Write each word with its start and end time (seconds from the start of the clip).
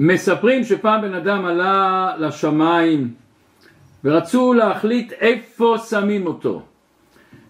מספרים 0.00 0.64
שפעם 0.64 1.02
בן 1.02 1.14
אדם 1.14 1.44
עלה 1.44 2.12
לשמיים 2.18 3.14
ורצו 4.04 4.52
להחליט 4.52 5.12
איפה 5.12 5.76
שמים 5.90 6.26
אותו. 6.26 6.62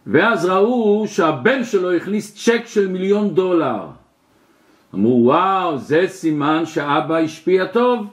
ואז 0.07 0.45
ראו 0.45 1.05
שהבן 1.09 1.65
שלו 1.65 1.93
הכניס 1.93 2.45
צ'ק 2.45 2.63
של 2.67 2.89
מיליון 2.89 3.35
דולר. 3.35 3.87
אמרו 4.95 5.25
וואו 5.25 5.79
זה 5.79 6.05
סימן 6.07 6.67
שאבא 6.67 7.17
השפיע 7.17 7.67
טוב. 7.67 8.07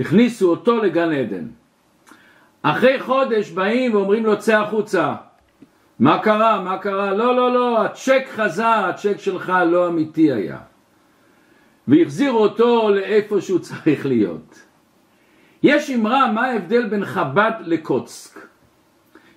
הכניסו 0.00 0.50
אותו 0.50 0.76
לגן 0.76 1.12
עדן. 1.12 1.46
אחרי 2.62 3.00
חודש 3.00 3.50
באים 3.50 3.94
ואומרים 3.94 4.26
לו 4.26 4.38
צא 4.38 4.60
החוצה. 4.60 5.14
מה 6.00 6.18
קרה? 6.18 6.60
מה 6.60 6.78
קרה? 6.78 7.14
לא 7.14 7.36
לא 7.36 7.54
לא 7.54 7.84
הצ'ק 7.84 8.24
חזר 8.36 8.90
הצ'ק 8.90 9.18
שלך 9.18 9.52
לא 9.66 9.88
אמיתי 9.88 10.32
היה 10.32 10.58
והחזירו 11.88 12.38
אותו 12.38 12.90
לאיפה 12.90 13.40
שהוא 13.40 13.58
צריך 13.58 14.06
להיות. 14.06 14.62
יש 15.62 15.90
אמרה 15.90 16.32
מה 16.32 16.46
ההבדל 16.46 16.88
בין 16.88 17.04
חב"ד 17.04 17.52
לקוצק? 17.60 18.46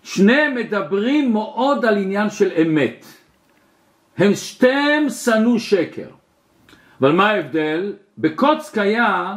שניהם 0.04 0.56
מדברים 0.56 1.34
מאוד 1.34 1.86
על 1.86 1.98
עניין 1.98 2.30
של 2.30 2.52
אמת. 2.62 3.06
הם 4.18 4.36
שתיהם 4.36 5.10
שנאו 5.10 5.60
שקר. 5.60 6.08
אבל 7.02 7.12
מה 7.12 7.30
ההבדל? 7.30 7.94
בקוצק 8.18 8.78
היה 8.78 9.36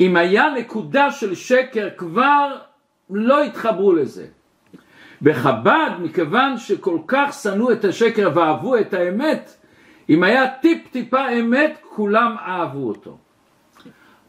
אם 0.00 0.16
היה 0.16 0.50
נקודה 0.50 1.10
של 1.10 1.34
שקר 1.34 1.88
כבר 1.96 2.56
לא 3.10 3.44
התחברו 3.44 3.92
לזה. 3.92 4.26
בחב"ד 5.22 5.90
מכיוון 6.00 6.58
שכל 6.58 6.98
כך 7.06 7.38
שנאו 7.42 7.72
את 7.72 7.84
השקר 7.84 8.30
ואהבו 8.34 8.76
את 8.76 8.94
האמת 8.94 9.57
אם 10.08 10.22
היה 10.22 10.48
טיפ 10.48 10.88
טיפה 10.92 11.28
אמת 11.28 11.78
כולם 11.82 12.36
אהבו 12.46 12.88
אותו. 12.88 13.18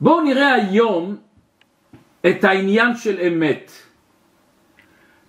בואו 0.02 0.22
נראה 0.22 0.54
היום 0.54 1.16
את 2.30 2.44
העניין 2.44 2.96
של 2.96 3.20
אמת. 3.28 3.72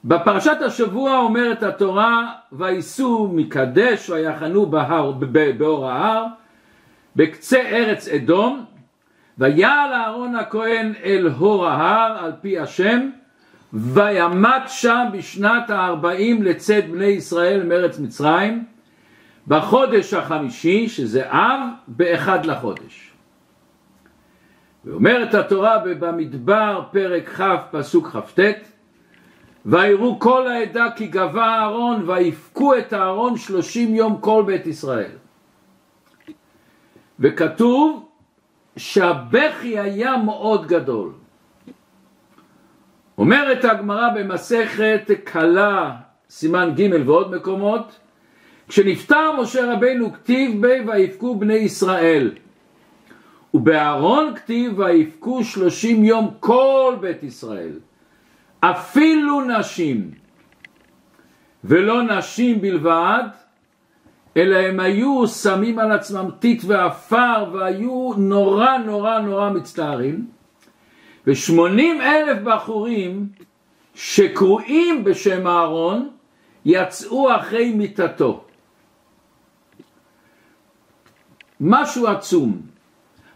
בפרשת 0.04 0.56
השבוע 0.66 1.18
אומרת 1.18 1.62
התורה 1.62 2.32
וייסעו 2.52 3.28
מקדש 3.28 4.10
ויחנו 4.10 4.66
בהר, 4.66 5.12
באור 5.58 5.90
ההר 5.90 6.26
בקצה 7.16 7.60
ארץ 7.60 8.08
אדום 8.08 8.64
ויעל 9.38 9.92
אהרון 9.92 10.36
הכהן 10.36 10.92
אל 11.04 11.28
הור 11.38 11.66
ההר 11.66 12.24
על 12.24 12.32
פי 12.40 12.58
השם 12.58 13.10
וימת 13.72 14.62
שם 14.66 15.06
בשנת 15.12 15.70
הארבעים 15.70 16.42
לצאת 16.42 16.90
בני 16.90 17.04
ישראל 17.04 17.62
מארץ 17.62 17.98
מצרים 17.98 18.64
בחודש 19.48 20.14
החמישי 20.14 20.88
שזה 20.88 21.30
אב 21.30 21.60
באחד 21.88 22.46
לחודש. 22.46 23.10
ואומרת 24.84 25.34
התורה 25.34 25.78
במדבר 25.78 26.82
פרק 26.92 27.28
כ' 27.28 27.42
פסוק 27.70 28.08
כ"ט 28.08 28.40
ויראו 29.66 30.20
כל 30.20 30.46
העדה 30.46 30.86
כי 30.96 31.06
גבה 31.06 31.44
אהרון 31.44 32.10
ויפקו 32.10 32.78
את 32.78 32.92
אהרון 32.92 33.36
שלושים 33.36 33.94
יום 33.94 34.18
כל 34.20 34.42
בית 34.46 34.66
ישראל. 34.66 35.10
וכתוב 37.20 38.08
שהבכי 38.76 39.78
היה 39.78 40.16
מאוד 40.16 40.66
גדול. 40.66 41.12
אומרת 43.18 43.64
הגמרא 43.64 44.08
במסכת 44.14 45.10
קלה 45.24 45.96
סימן 46.30 46.74
ג' 46.76 47.06
ועוד 47.06 47.36
מקומות 47.36 47.99
כשנפטר 48.70 49.32
משה 49.42 49.72
רבנו 49.72 50.12
כתיב 50.12 50.66
בי 50.66 50.80
ויבכו 50.86 51.34
בני 51.34 51.54
ישראל. 51.54 52.30
ובאהרון 53.54 54.34
כתיב 54.36 54.78
ויבכו 54.78 55.44
שלושים 55.44 56.04
יום 56.04 56.30
כל 56.40 56.96
בית 57.00 57.22
ישראל. 57.22 57.72
אפילו 58.60 59.40
נשים. 59.40 60.10
ולא 61.64 62.02
נשים 62.02 62.60
בלבד 62.60 63.22
אלא 64.36 64.56
הם 64.56 64.80
היו 64.80 65.26
שמים 65.26 65.78
על 65.78 65.92
עצמם 65.92 66.30
טיט 66.38 66.62
ועפר 66.66 67.44
והיו 67.52 68.12
נורא 68.16 68.78
נורא 68.78 69.18
נורא 69.18 69.50
מצטערים. 69.50 70.26
ושמונים 71.26 72.00
אלף 72.00 72.38
בחורים 72.44 73.26
שקרואים 73.94 75.04
בשם 75.04 75.46
אהרון 75.46 76.08
יצאו 76.64 77.36
אחרי 77.36 77.70
מיתתו 77.70 78.44
משהו 81.60 82.06
עצום 82.06 82.60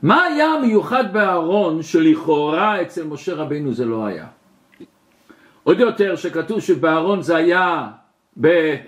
מה 0.02 0.22
היה 0.22 0.46
המיוחד 0.46 1.12
באהרון 1.12 1.82
שלכאורה 1.82 2.82
אצל 2.82 3.06
משה 3.06 3.34
רבינו 3.34 3.74
זה 3.74 3.84
לא 3.84 4.06
היה 4.06 4.26
עוד 5.64 5.80
יותר 5.80 6.16
שכתוב 6.16 6.60
שבאהרון 6.60 7.22
זה 7.22 7.36
היה 7.36 7.88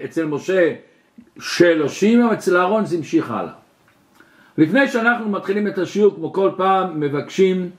אצל 0.05 0.25
משה 0.25 0.73
שלושים 1.39 2.21
יום, 2.21 2.31
אצל 2.31 2.57
אהרון 2.57 2.87
זה 2.87 2.97
המשיך 2.97 3.31
הלאה. 3.31 3.53
לפני 4.59 4.89
שאנחנו 4.89 5.29
מתחילים 5.29 5.67
את 5.69 5.79
השיעור, 5.79 6.15
כמו 6.15 6.33
כל 6.33 6.51
פעם, 6.57 7.01
מבקשים 7.01 7.71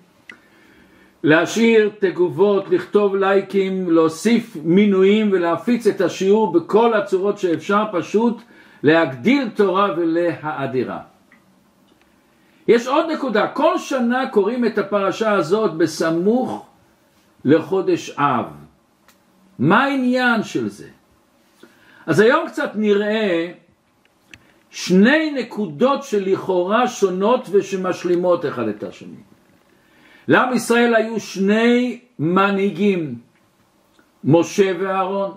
להשאיר 1.24 1.92
תגובות, 2.00 2.70
לכתוב 2.70 3.16
לייקים, 3.16 3.92
להוסיף 3.92 4.58
מינויים 4.64 5.30
ולהפיץ 5.32 5.88
את 5.88 6.02
השיעור 6.02 6.52
בכל 6.52 6.94
הצורות 6.94 7.38
שאפשר, 7.38 7.84
פשוט 7.92 8.42
להגדיל 8.84 9.50
תורה 9.50 9.94
ולהאדירה. 9.98 11.00
יש 12.68 12.88
עוד 12.88 13.06
נקודה, 13.12 13.48
כל 13.48 13.78
שנה 13.78 14.30
קוראים 14.30 14.66
את 14.66 14.78
הפרשה 14.78 15.32
הזאת 15.32 15.74
בסמוך 15.74 16.66
לחודש 17.46 18.10
אב. 18.10 18.46
מה 19.60 19.84
העניין 19.84 20.44
של 20.44 20.70
זה? 20.70 20.88
אז 22.06 22.20
היום 22.20 22.48
קצת 22.48 22.72
נראה 22.76 23.52
שני 24.70 25.32
נקודות 25.32 26.04
שלכאורה 26.04 26.88
שונות 26.88 27.48
ושמשלימות 27.52 28.46
אחד 28.46 28.68
את 28.68 28.84
השני. 28.84 29.18
לעם 30.28 30.54
ישראל 30.54 30.96
היו 30.96 31.20
שני 31.20 32.00
מנהיגים, 32.20 33.16
משה 34.24 34.72
ואהרון, 34.80 35.36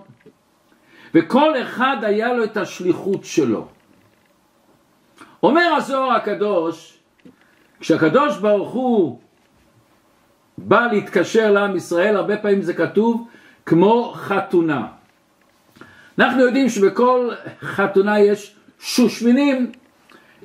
וכל 1.13 1.61
אחד 1.61 1.97
היה 2.01 2.33
לו 2.33 2.43
את 2.43 2.57
השליחות 2.57 3.25
שלו. 3.25 3.67
אומר 5.43 5.73
הזוהר 5.77 6.11
הקדוש, 6.11 6.90
כשהקדוש 7.81 8.37
ברוך 8.37 8.71
הוא 8.71 9.19
בא 10.57 10.87
להתקשר 10.91 11.51
לעם 11.51 11.75
ישראל, 11.75 12.15
הרבה 12.15 12.37
פעמים 12.37 12.61
זה 12.61 12.73
כתוב 12.73 13.27
כמו 13.65 14.13
חתונה. 14.15 14.87
אנחנו 16.19 16.41
יודעים 16.41 16.69
שבכל 16.69 17.29
חתונה 17.61 18.19
יש 18.19 18.55
שושמינים, 18.79 19.71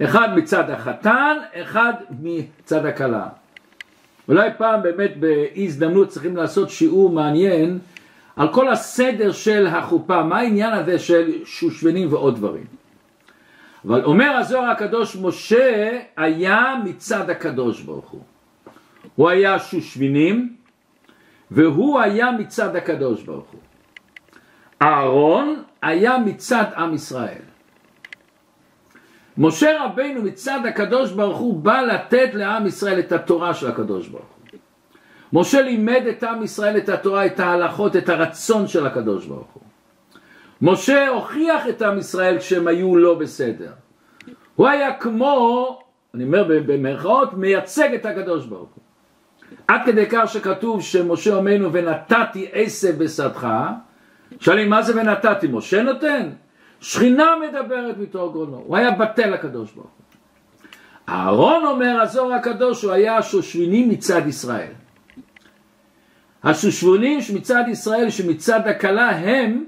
אחד 0.03 0.37
מצד 0.37 0.71
החתן, 0.71 1.37
אחד 1.53 1.93
מצד 2.21 2.87
הכלה. 2.87 3.29
אולי 4.29 4.51
פעם 4.59 4.83
באמת 4.83 5.11
בהזדמנות 5.17 6.09
צריכים 6.09 6.37
לעשות 6.37 6.71
שיעור 6.71 7.11
מעניין 7.11 7.79
על 8.37 8.53
כל 8.53 8.69
הסדר 8.69 9.33
של 9.33 9.67
החופה, 9.67 10.23
מה 10.23 10.39
העניין 10.39 10.73
הזה 10.73 10.99
של 10.99 11.33
שושבינים 11.45 12.13
ועוד 12.13 12.37
דברים. 12.37 12.65
אבל 13.87 14.05
אומר 14.05 14.31
הזוהר 14.31 14.71
הקדוש, 14.71 15.17
משה 15.17 15.99
היה 16.17 16.75
מצד 16.85 17.31
הקדוש 17.31 17.81
ברוך 17.81 18.09
הוא. 18.09 18.23
הוא 19.15 19.29
היה 19.29 19.59
שושבינים 19.59 20.57
והוא 21.51 22.01
היה 22.01 22.33
מצד 22.33 22.77
הקדוש 22.77 23.23
ברוך 23.23 23.51
הוא. 23.51 23.61
אהרון 24.83 25.63
היה 25.83 26.19
מצד 26.19 26.65
עם 26.77 26.95
ישראל. 26.95 27.43
משה 29.39 29.85
רבינו 29.85 30.23
מצד 30.23 30.61
הקדוש 30.69 31.13
ברוך 31.13 31.39
הוא 31.39 31.61
בא 31.61 31.81
לתת 31.81 32.31
לעם 32.35 32.67
ישראל 32.67 32.99
את 32.99 33.13
התורה 33.13 33.55
של 33.55 33.69
הקדוש 33.69 34.09
ברוך 34.09 34.25
הוא. 34.25 34.61
משה 35.41 35.63
לימד 35.63 36.03
את 36.09 36.23
עם 36.23 36.43
ישראל 36.43 36.77
את 36.77 36.89
התורה, 36.89 37.27
את 37.27 37.41
ההלכות, 37.41 37.97
את 37.97 38.09
הרצון 38.09 38.67
של 38.67 38.87
הקדוש 38.87 39.27
ברוך 39.27 39.53
הוא. 39.53 39.66
משה 40.63 41.09
הוכיח 41.09 41.69
את 41.69 41.83
עם 41.83 41.99
ישראל 41.99 42.39
כשהם 42.39 42.67
היו 42.67 42.97
לא 42.97 43.15
בסדר. 43.15 43.73
הוא 44.57 44.69
היה 44.69 44.93
כמו, 44.93 45.79
אני 46.15 46.25
אומר 46.25 46.45
במרכאות, 46.49 47.35
מייצג 47.35 47.95
את 47.95 48.07
הקדוש 48.07 48.47
ברוך 48.47 48.71
הוא. 48.75 48.83
עד 49.69 49.81
כדי 49.87 50.07
כך 50.11 50.25
שכתוב 50.27 50.83
שמשה 50.83 51.35
אומרנו 51.35 51.73
ונתתי 51.73 52.47
עשב 52.53 53.05
בשדך, 53.05 53.49
שואלים 54.41 54.71
מה 54.71 54.83
זה 54.83 55.01
ונתתי, 55.01 55.47
משה 55.51 55.83
נותן? 55.83 56.31
שכינה 56.81 57.27
מדברת 57.49 57.99
מתוך 57.99 58.33
גרונו, 58.33 58.63
הוא 58.67 58.77
היה 58.77 58.91
בטל 58.91 59.35
הקדוש 59.35 59.73
ברוך 59.73 59.87
הוא. 59.87 60.07
אהרון 61.09 61.67
אומר 61.67 62.01
הזוהר 62.01 62.33
הקדוש 62.33 62.83
הוא 62.83 62.93
היה 62.93 63.17
השושבינים 63.17 63.89
מצד 63.89 64.27
ישראל. 64.27 64.73
השושבונים 66.45 67.21
שמצד 67.21 67.65
ישראל 67.69 68.11
שמצד 68.11 68.69
הכלה 68.69 69.11
הם 69.11 69.65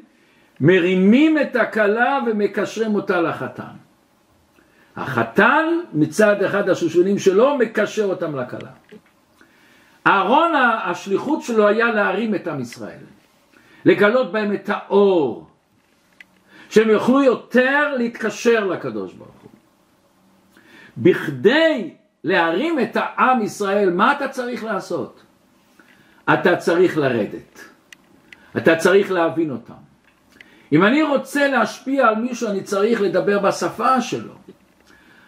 מרימים 0.60 1.38
את 1.38 1.56
הכלה 1.56 2.18
ומקשרים 2.26 2.94
אותה 2.94 3.20
לחתן. 3.20 3.76
החתן 4.96 5.64
מצד 5.92 6.42
אחד 6.42 6.68
השושבינים 6.68 7.18
שלו 7.18 7.58
מקשר 7.58 8.04
אותם 8.04 8.36
לכלה. 8.36 8.70
אהרון 10.06 10.52
השליחות 10.84 11.42
שלו 11.42 11.68
היה 11.68 11.90
להרים 11.90 12.34
את 12.34 12.46
עם 12.48 12.60
ישראל, 12.60 13.04
לגלות 13.84 14.32
בהם 14.32 14.54
את 14.54 14.68
האור, 14.68 15.46
שהם 16.70 16.88
יוכלו 16.90 17.22
יותר 17.22 17.94
להתקשר 17.96 18.66
לקדוש 18.66 19.12
ברוך 19.12 19.42
הוא. 19.42 19.50
בכדי 20.98 21.94
להרים 22.24 22.80
את 22.80 22.96
העם 22.96 23.42
ישראל, 23.42 23.90
מה 23.90 24.12
אתה 24.12 24.28
צריך 24.28 24.64
לעשות? 24.64 25.22
אתה 26.32 26.56
צריך 26.56 26.98
לרדת. 26.98 27.64
אתה 28.56 28.76
צריך 28.76 29.10
להבין 29.10 29.50
אותם. 29.50 29.87
אם 30.72 30.84
אני 30.84 31.02
רוצה 31.02 31.48
להשפיע 31.48 32.08
על 32.08 32.14
מישהו, 32.14 32.48
אני 32.48 32.62
צריך 32.62 33.00
לדבר 33.00 33.38
בשפה 33.38 34.00
שלו. 34.00 34.34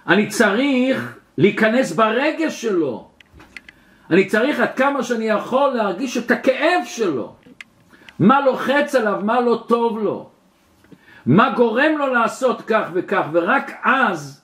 אני 0.06 0.28
צריך 0.28 1.16
להיכנס 1.38 1.92
ברגש 1.92 2.62
שלו. 2.62 3.08
אני 4.10 4.26
צריך 4.26 4.60
עד 4.60 4.74
כמה 4.74 5.02
שאני 5.02 5.24
יכול 5.24 5.70
להרגיש 5.70 6.16
את 6.16 6.30
הכאב 6.30 6.82
שלו. 6.84 7.34
מה 8.18 8.40
לוחץ 8.40 8.94
עליו, 8.94 9.20
מה 9.22 9.40
לא 9.40 9.64
טוב 9.68 9.98
לו. 9.98 10.30
מה 11.26 11.50
גורם 11.56 11.92
לו 11.98 12.06
לעשות 12.06 12.62
כך 12.66 12.88
וכך, 12.94 13.22
ורק 13.32 13.70
אז 13.84 14.42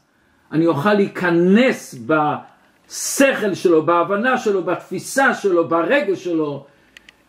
אני 0.53 0.67
אוכל 0.67 0.95
להיכנס 0.95 1.95
בשכל 1.95 3.55
שלו, 3.55 3.87
בהבנה 3.87 4.39
שלו, 4.39 4.63
בתפיסה 4.63 5.35
שלו, 5.35 5.69
ברגש 5.69 6.25
שלו, 6.25 6.67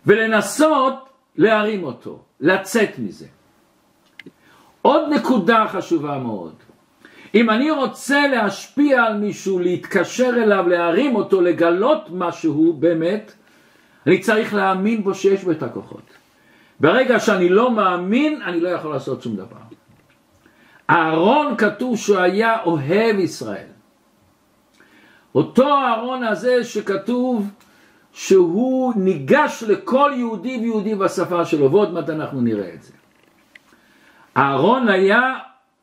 ולנסות 0.06 1.10
להרים 1.36 1.84
אותו, 1.84 2.20
לצאת 2.40 3.00
מזה. 3.00 3.26
עוד 4.88 5.02
נקודה 5.10 5.66
חשובה 5.68 6.18
מאוד. 6.18 6.54
אם 7.36 7.50
אני 7.50 7.72
רוצה 7.72 8.28
להשפיע 8.28 9.04
על 9.04 9.18
מישהו, 9.18 9.60
להתקשר 9.60 10.30
אליו, 10.30 10.68
להרים 10.68 11.16
אותו, 11.16 11.42
לגלות 11.42 12.08
משהו 12.12 12.74
באמת, 12.80 13.34
אני 14.08 14.20
צריך 14.20 14.54
להאמין 14.54 15.04
בו 15.04 15.14
שיש 15.14 15.44
בו 15.44 15.52
את 15.52 15.64
הכוחות. 15.64 16.08
ברגע 16.80 17.20
שאני 17.20 17.50
לא 17.50 17.72
מאמין, 17.72 18.42
אני 18.42 18.60
לא 18.60 18.70
יכול 18.70 18.92
לעשות 18.92 19.22
שום 19.22 19.36
דבר. 19.36 19.64
אהרון 20.90 21.58
כתוב 21.58 21.98
שהוא 21.98 22.18
היה 22.18 22.64
אוהב 22.64 23.20
ישראל. 23.20 23.68
אותו 25.36 25.68
אהרון 25.68 26.24
הזה 26.24 26.64
שכתוב 26.64 27.50
שהוא 28.14 28.94
ניגש 28.96 29.64
לכל 29.68 30.12
יהודי 30.16 30.58
ויהודי 30.62 30.96
בשפה 30.96 31.46
שלו, 31.46 31.72
ועוד 31.72 31.94
מעט 31.94 32.10
אנחנו 32.10 32.42
נראה 32.42 32.74
את 32.74 32.84
זה. 32.84 32.97
אהרון 34.38 34.90
היה 34.90 35.34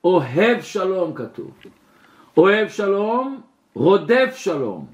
אוהב 0.05 0.61
שלום 0.61 1.15
כתוב. 1.15 1.51
אוהב 2.37 2.69
שלום, 2.69 3.41
רודף 3.75 4.35
שלום. 4.37 4.87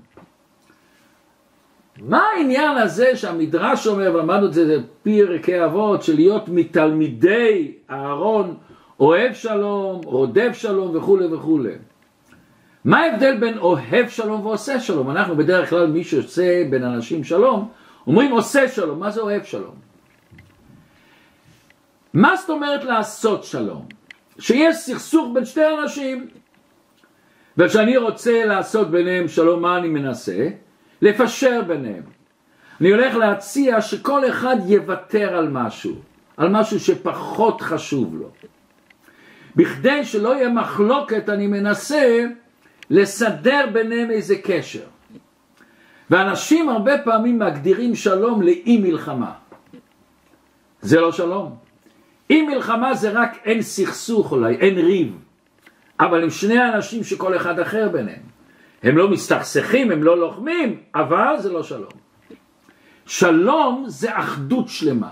מה 2.01 2.23
העניין 2.37 2.77
הזה 2.77 3.17
שהמדרש 3.17 3.87
אומר, 3.87 4.15
ולמדנו 4.15 4.47
את 4.47 4.53
זה 4.53 4.79
בפי 4.79 5.23
ערכי 5.23 5.65
אבות, 5.65 6.03
של 6.03 6.15
להיות 6.15 6.49
מתלמידי 6.49 7.73
אהרון, 7.91 8.57
אוהב 9.01 9.33
שלום, 9.33 10.01
רודף 10.05 10.53
שלום 10.53 10.97
וכולי 10.97 11.27
וכולי. 11.27 11.75
מה 12.85 12.99
ההבדל 12.99 13.37
בין 13.41 13.59
אוהב 13.59 14.09
שלום 14.09 14.47
ועושה 14.47 14.81
שלום? 14.81 15.11
אנחנו 15.11 15.37
בדרך 15.37 15.71
כלל 15.71 15.87
מי 15.87 16.05
שעושה 16.05 16.63
בין 16.71 16.85
אנשים 16.85 17.25
שלום, 17.25 17.69
אומרים 18.07 18.31
עושה 18.31 18.69
שלום, 18.69 19.01
מה 19.01 19.11
זה 19.11 19.21
אוהב 19.21 19.45
שלום? 19.45 19.90
מה 22.15 22.37
זאת 22.37 22.51
אומרת 22.51 22.85
לעשות 22.85 23.45
שלום? 23.45 23.87
שיש 24.39 24.77
סכסוך 24.77 25.29
בין 25.35 25.45
שתי 25.45 25.61
אנשים 25.83 26.29
וכשאני 27.57 27.97
רוצה 27.97 28.45
לעשות 28.45 28.91
ביניהם 28.91 29.29
שלום, 29.29 29.63
מה 29.63 29.79
אני 29.79 29.89
מנסה? 29.89 30.49
לפשר 31.03 31.63
ביניהם. 31.67 32.03
אני 32.81 32.91
הולך 32.91 33.15
להציע 33.15 33.81
שכל 33.81 34.29
אחד 34.29 34.57
יוותר 34.67 35.37
על 35.37 35.49
משהו, 35.49 35.95
על 36.37 36.49
משהו 36.49 36.81
שפחות 36.81 37.61
חשוב 37.61 38.17
לו. 38.17 38.31
בכדי 39.57 40.05
שלא 40.05 40.35
יהיה 40.37 40.49
מחלוקת 40.49 41.29
אני 41.29 41.47
מנסה 41.47 42.25
לסדר 42.91 43.67
ביניהם 43.73 44.11
איזה 44.11 44.35
קשר. 44.45 44.85
ואנשים 46.11 46.69
הרבה 46.69 46.99
פעמים 46.99 47.39
מגדירים 47.39 47.95
שלום 47.95 48.43
לאי 48.43 48.79
מלחמה. 48.83 49.33
זה 50.81 51.01
לא 51.01 51.13
שלום. 51.13 51.70
אי 52.31 52.43
מלחמה 52.43 52.95
זה 52.95 53.11
רק 53.11 53.39
אין 53.45 53.63
סכסוך 53.63 54.33
אולי, 54.33 54.57
אין 54.57 54.79
ריב. 54.79 55.19
אבל 56.01 56.23
הם 56.23 56.31
שני 56.31 56.69
אנשים 56.69 57.05
שכל 57.05 57.37
אחד 57.37 57.59
אחר 57.59 57.89
ביניהם. 57.89 58.23
הם 58.83 58.97
לא 58.97 59.11
מסתכסכים, 59.11 59.91
הם 59.91 60.03
לא 60.03 60.19
לוחמים, 60.19 60.81
אבל 60.95 61.35
זה 61.39 61.53
לא 61.53 61.63
שלום. 61.63 61.91
שלום 63.07 63.85
זה 63.87 64.19
אחדות 64.19 64.69
שלמה. 64.69 65.11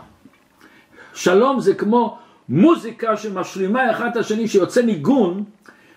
שלום 1.14 1.60
זה 1.60 1.74
כמו 1.74 2.18
מוזיקה 2.48 3.16
שמשלימה 3.16 3.90
אחד 3.90 4.08
את 4.12 4.16
השני, 4.16 4.48
שיוצא 4.48 4.82
ניגון, 4.82 5.44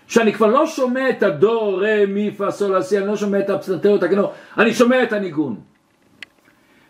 שאני 0.06 0.32
כבר 0.32 0.46
לא 0.46 0.66
שומע 0.66 1.10
את 1.10 1.22
הדו, 1.22 1.76
רה, 1.76 2.06
מי, 2.08 2.30
פה, 2.36 2.50
סול, 2.50 2.78
אסי, 2.78 2.98
אני 2.98 3.06
לא 3.06 3.16
שומע 3.16 3.38
את 3.38 3.50
הפסנתרות, 3.50 4.00
אני 4.58 4.74
שומע 4.74 5.02
את 5.02 5.12
הניגון. 5.12 5.60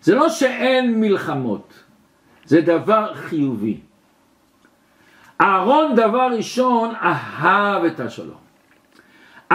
זה 0.03 0.15
לא 0.15 0.29
שאין 0.29 1.01
מלחמות, 1.01 1.73
זה 2.45 2.61
דבר 2.61 3.15
חיובי. 3.15 3.81
אהרון 5.43 5.95
דבר 5.95 6.29
ראשון 6.37 6.95
אהב 6.95 7.85
את 7.85 8.01
השלום. 8.01 8.43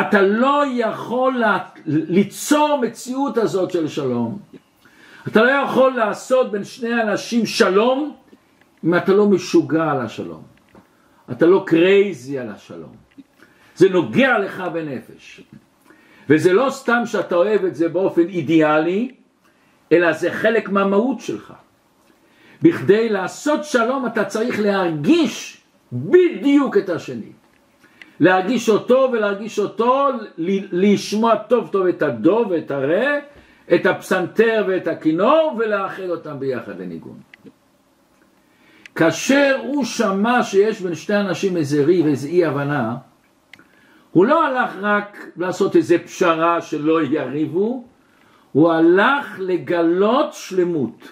אתה 0.01 0.21
לא 0.21 0.63
יכול 0.75 1.43
ליצור 1.85 2.79
מציאות 2.81 3.37
הזאת 3.37 3.71
של 3.71 3.87
שלום. 3.87 4.39
אתה 5.27 5.43
לא 5.43 5.51
יכול 5.51 5.95
לעשות 5.95 6.51
בין 6.51 6.63
שני 6.63 7.01
אנשים 7.01 7.45
שלום 7.45 8.15
אם 8.85 8.95
אתה 8.95 9.13
לא 9.13 9.27
משוגע 9.27 9.91
על 9.91 10.01
השלום. 10.01 10.43
אתה 11.31 11.45
לא 11.45 11.63
קרייזי 11.67 12.39
על 12.39 12.49
השלום. 12.49 12.95
זה 13.75 13.89
נוגע 13.89 14.39
לך 14.39 14.63
בנפש. 14.73 15.41
וזה 16.29 16.53
לא 16.53 16.69
סתם 16.69 17.01
שאתה 17.05 17.35
אוהב 17.35 17.65
את 17.65 17.75
זה 17.75 17.89
באופן 17.89 18.27
אידיאלי, 18.27 19.11
אלא 19.91 20.13
זה 20.13 20.31
חלק 20.31 20.69
מהמהות 20.69 21.19
שלך. 21.19 21.53
בכדי 22.61 23.09
לעשות 23.09 23.63
שלום 23.63 24.05
אתה 24.05 24.25
צריך 24.25 24.59
להרגיש 24.59 25.57
בדיוק 25.91 26.77
את 26.77 26.89
השני. 26.89 27.31
להרגיש 28.19 28.69
אותו 28.69 29.09
ולהרגיש 29.13 29.59
אותו, 29.59 30.09
לשמוע 30.71 31.35
טוב 31.35 31.69
טוב 31.71 31.85
את 31.85 32.01
הדו 32.01 32.45
ואת 32.49 32.71
הרה, 32.71 33.19
את 33.73 33.85
הפסנתר 33.85 34.65
ואת 34.67 34.87
הכינור 34.87 35.55
ולאחד 35.59 36.09
אותם 36.09 36.39
ביחד 36.39 36.79
לניגון. 36.79 37.19
כאשר 38.95 39.59
הוא 39.63 39.85
שמע 39.85 40.43
שיש 40.43 40.81
בין 40.81 40.95
שתי 40.95 41.15
אנשים 41.15 41.57
איזה 41.57 41.85
ריב, 41.85 42.05
איזה 42.05 42.27
אי 42.27 42.45
הבנה, 42.45 42.95
הוא 44.11 44.25
לא 44.25 44.47
הלך 44.47 44.71
רק 44.81 45.27
לעשות 45.37 45.75
איזה 45.75 45.99
פשרה 45.99 46.61
שלא 46.61 47.03
יריבו, 47.03 47.83
הוא 48.51 48.71
הלך 48.71 49.39
לגלות 49.39 50.33
שלמות. 50.33 51.11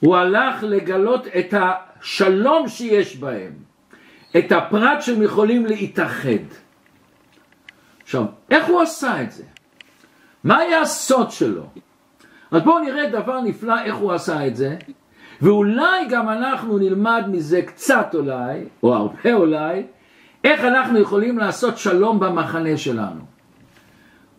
הוא 0.00 0.16
הלך 0.16 0.62
לגלות 0.62 1.26
את 1.26 1.54
השלום 1.60 2.68
שיש 2.68 3.16
בהם. 3.16 3.69
את 4.38 4.52
הפרט 4.52 5.02
שהם 5.02 5.22
יכולים 5.22 5.66
להתאחד. 5.66 6.44
עכשיו, 8.02 8.24
איך 8.50 8.68
הוא 8.68 8.80
עשה 8.80 9.22
את 9.22 9.32
זה? 9.32 9.44
מה 10.44 10.58
היה 10.58 10.80
הסוד 10.80 11.30
שלו? 11.30 11.66
אז 12.50 12.62
בואו 12.62 12.78
נראה 12.78 13.10
דבר 13.10 13.40
נפלא 13.40 13.82
איך 13.84 13.94
הוא 13.94 14.12
עשה 14.12 14.46
את 14.46 14.56
זה, 14.56 14.76
ואולי 15.42 16.06
גם 16.10 16.28
אנחנו 16.28 16.78
נלמד 16.78 17.24
מזה 17.28 17.62
קצת 17.62 18.14
אולי, 18.14 18.64
או 18.82 18.94
הרבה 18.94 19.34
אולי, 19.34 19.86
איך 20.44 20.64
אנחנו 20.64 20.98
יכולים 20.98 21.38
לעשות 21.38 21.78
שלום 21.78 22.20
במחנה 22.20 22.76
שלנו. 22.76 23.20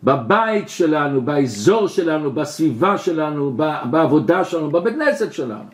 בבית 0.02 0.68
שלנו, 0.68 1.22
באזור 1.22 1.88
שלנו, 1.88 2.32
בסביבה 2.32 2.98
שלנו, 2.98 3.56
בעבודה 3.90 4.44
שלנו, 4.44 4.70
בבית 4.70 4.94
כנסת 4.94 5.32
שלנו. 5.32 5.64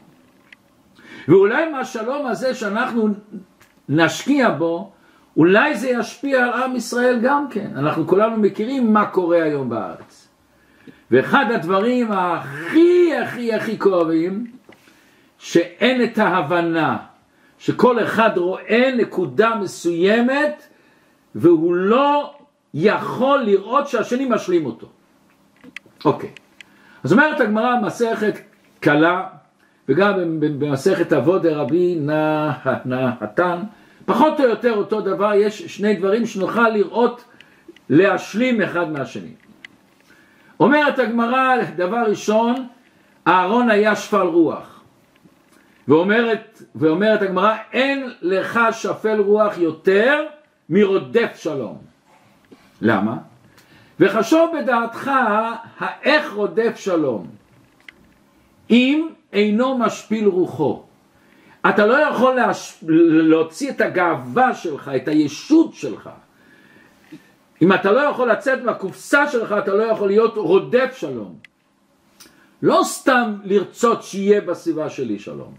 ואולי 1.28 1.70
מהשלום 1.72 2.26
הזה 2.26 2.54
שאנחנו 2.54 3.08
נשקיע 3.88 4.50
בו, 4.50 4.90
אולי 5.36 5.76
זה 5.76 5.88
ישפיע 5.88 6.44
על 6.44 6.62
עם 6.62 6.76
ישראל 6.76 7.18
גם 7.22 7.46
כן. 7.50 7.70
אנחנו 7.76 8.06
כולנו 8.06 8.36
מכירים 8.36 8.92
מה 8.92 9.06
קורה 9.06 9.42
היום 9.42 9.68
בארץ. 9.68 10.28
ואחד 11.10 11.44
הדברים 11.54 12.12
הכי 12.12 13.16
הכי 13.16 13.54
הכי 13.54 13.78
כואבים, 13.78 14.46
שאין 15.38 16.04
את 16.04 16.18
ההבנה, 16.18 16.96
שכל 17.58 18.02
אחד 18.02 18.30
רואה 18.36 18.90
נקודה 18.96 19.54
מסוימת 19.54 20.62
והוא 21.34 21.74
לא 21.74 22.34
יכול 22.74 23.38
לראות 23.38 23.88
שהשני 23.88 24.26
משלים 24.30 24.66
אותו. 24.66 24.86
אוקיי. 26.04 26.30
אז 27.04 27.12
אומרת 27.12 27.40
הגמרא 27.40 27.80
מסכת 27.80 28.38
קלה, 28.80 29.26
וגם 29.88 30.40
במסכת 30.40 31.12
אבות 31.12 31.42
דרבי 31.42 31.98
נתן, 32.84 33.58
פחות 34.08 34.40
או 34.40 34.44
יותר 34.44 34.76
אותו 34.76 35.00
דבר, 35.00 35.34
יש 35.34 35.62
שני 35.62 35.94
דברים 35.94 36.26
שנוכל 36.26 36.68
לראות 36.68 37.24
להשלים 37.88 38.62
אחד 38.62 38.90
מהשני. 38.90 39.32
אומרת 40.60 40.98
הגמרא, 40.98 41.54
דבר 41.76 42.04
ראשון, 42.08 42.66
אהרון 43.26 43.70
היה 43.70 43.96
שפל 43.96 44.26
רוח. 44.26 44.80
ואומרת, 45.88 46.62
ואומרת 46.74 47.22
הגמרא, 47.22 47.56
אין 47.72 48.10
לך 48.22 48.60
שפל 48.72 49.20
רוח 49.20 49.58
יותר 49.58 50.26
מרודף 50.68 51.32
שלום. 51.36 51.78
למה? 52.80 53.16
וחשוב 54.00 54.50
בדעתך 54.58 55.10
האיך 55.78 56.32
רודף 56.32 56.76
שלום. 56.76 57.26
אם 58.70 59.08
אינו 59.32 59.78
משפיל 59.78 60.26
רוחו. 60.26 60.87
אתה 61.66 61.86
לא 61.86 61.94
יכול 61.94 62.34
להש... 62.34 62.84
להוציא 63.08 63.70
את 63.70 63.80
הגאווה 63.80 64.54
שלך, 64.54 64.90
את 64.96 65.08
הישות 65.08 65.74
שלך. 65.74 66.10
אם 67.62 67.72
אתה 67.72 67.92
לא 67.92 68.00
יכול 68.00 68.30
לצאת 68.30 68.64
מהקופסה 68.64 69.28
שלך, 69.28 69.54
אתה 69.58 69.74
לא 69.74 69.82
יכול 69.82 70.08
להיות 70.08 70.36
רודף 70.36 70.96
שלום. 70.96 71.34
לא 72.62 72.80
סתם 72.84 73.34
לרצות 73.44 74.02
שיהיה 74.02 74.40
בסביבה 74.40 74.90
שלי 74.90 75.18
שלום. 75.18 75.54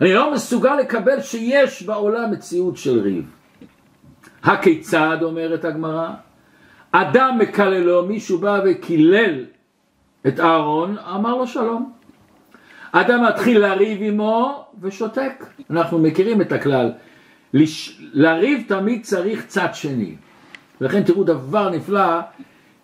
אני 0.00 0.14
לא 0.14 0.32
מסוגל 0.32 0.76
לקבל 0.76 1.20
שיש 1.20 1.82
בעולם 1.82 2.30
מציאות 2.30 2.76
של 2.76 3.00
ריב. 3.00 3.24
הכיצד, 4.42 5.18
אומרת 5.22 5.64
הגמרא? 5.64 6.10
אדם 6.92 7.38
מקללו, 7.38 8.06
מישהו 8.06 8.38
בא 8.38 8.60
וקילל 8.64 9.44
את 10.26 10.40
אהרון, 10.40 10.98
אמר 10.98 11.36
לו 11.36 11.46
שלום. 11.46 11.97
אדם 12.92 13.24
מתחיל 13.24 13.58
לריב 13.58 13.98
עמו 14.02 14.66
ושותק. 14.80 15.46
אנחנו 15.70 15.98
מכירים 15.98 16.40
את 16.40 16.52
הכלל. 16.52 16.92
לש... 17.54 18.00
לריב 18.12 18.64
תמיד 18.68 19.02
צריך 19.02 19.46
צד 19.46 19.68
שני. 19.72 20.14
ולכן 20.80 21.02
תראו 21.02 21.24
דבר 21.24 21.70
נפלא 21.70 22.20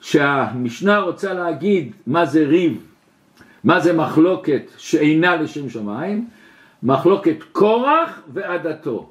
שהמשנה 0.00 0.98
רוצה 0.98 1.32
להגיד 1.32 1.92
מה 2.06 2.26
זה 2.26 2.44
ריב, 2.46 2.86
מה 3.64 3.80
זה 3.80 3.92
מחלוקת 3.92 4.62
שאינה 4.76 5.36
לשם 5.36 5.68
שמיים, 5.70 6.28
מחלוקת 6.82 7.36
קורח 7.52 8.22
ועדתו. 8.32 9.10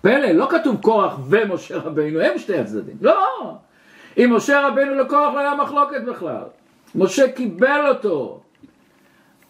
פלא, 0.00 0.32
לא 0.32 0.48
כתוב 0.50 0.76
קורח 0.76 1.18
ומשה 1.28 1.78
רבינו, 1.78 2.20
הם 2.20 2.38
שתי 2.38 2.58
הצדדים. 2.58 2.96
לא! 3.00 3.54
אם 4.18 4.32
משה 4.36 4.68
רבינו 4.68 4.94
לקורח 4.94 5.34
לא 5.34 5.38
היה 5.38 5.54
מחלוקת 5.54 6.02
בכלל. 6.06 6.44
משה 6.94 7.32
קיבל 7.32 7.86
אותו. 7.88 8.40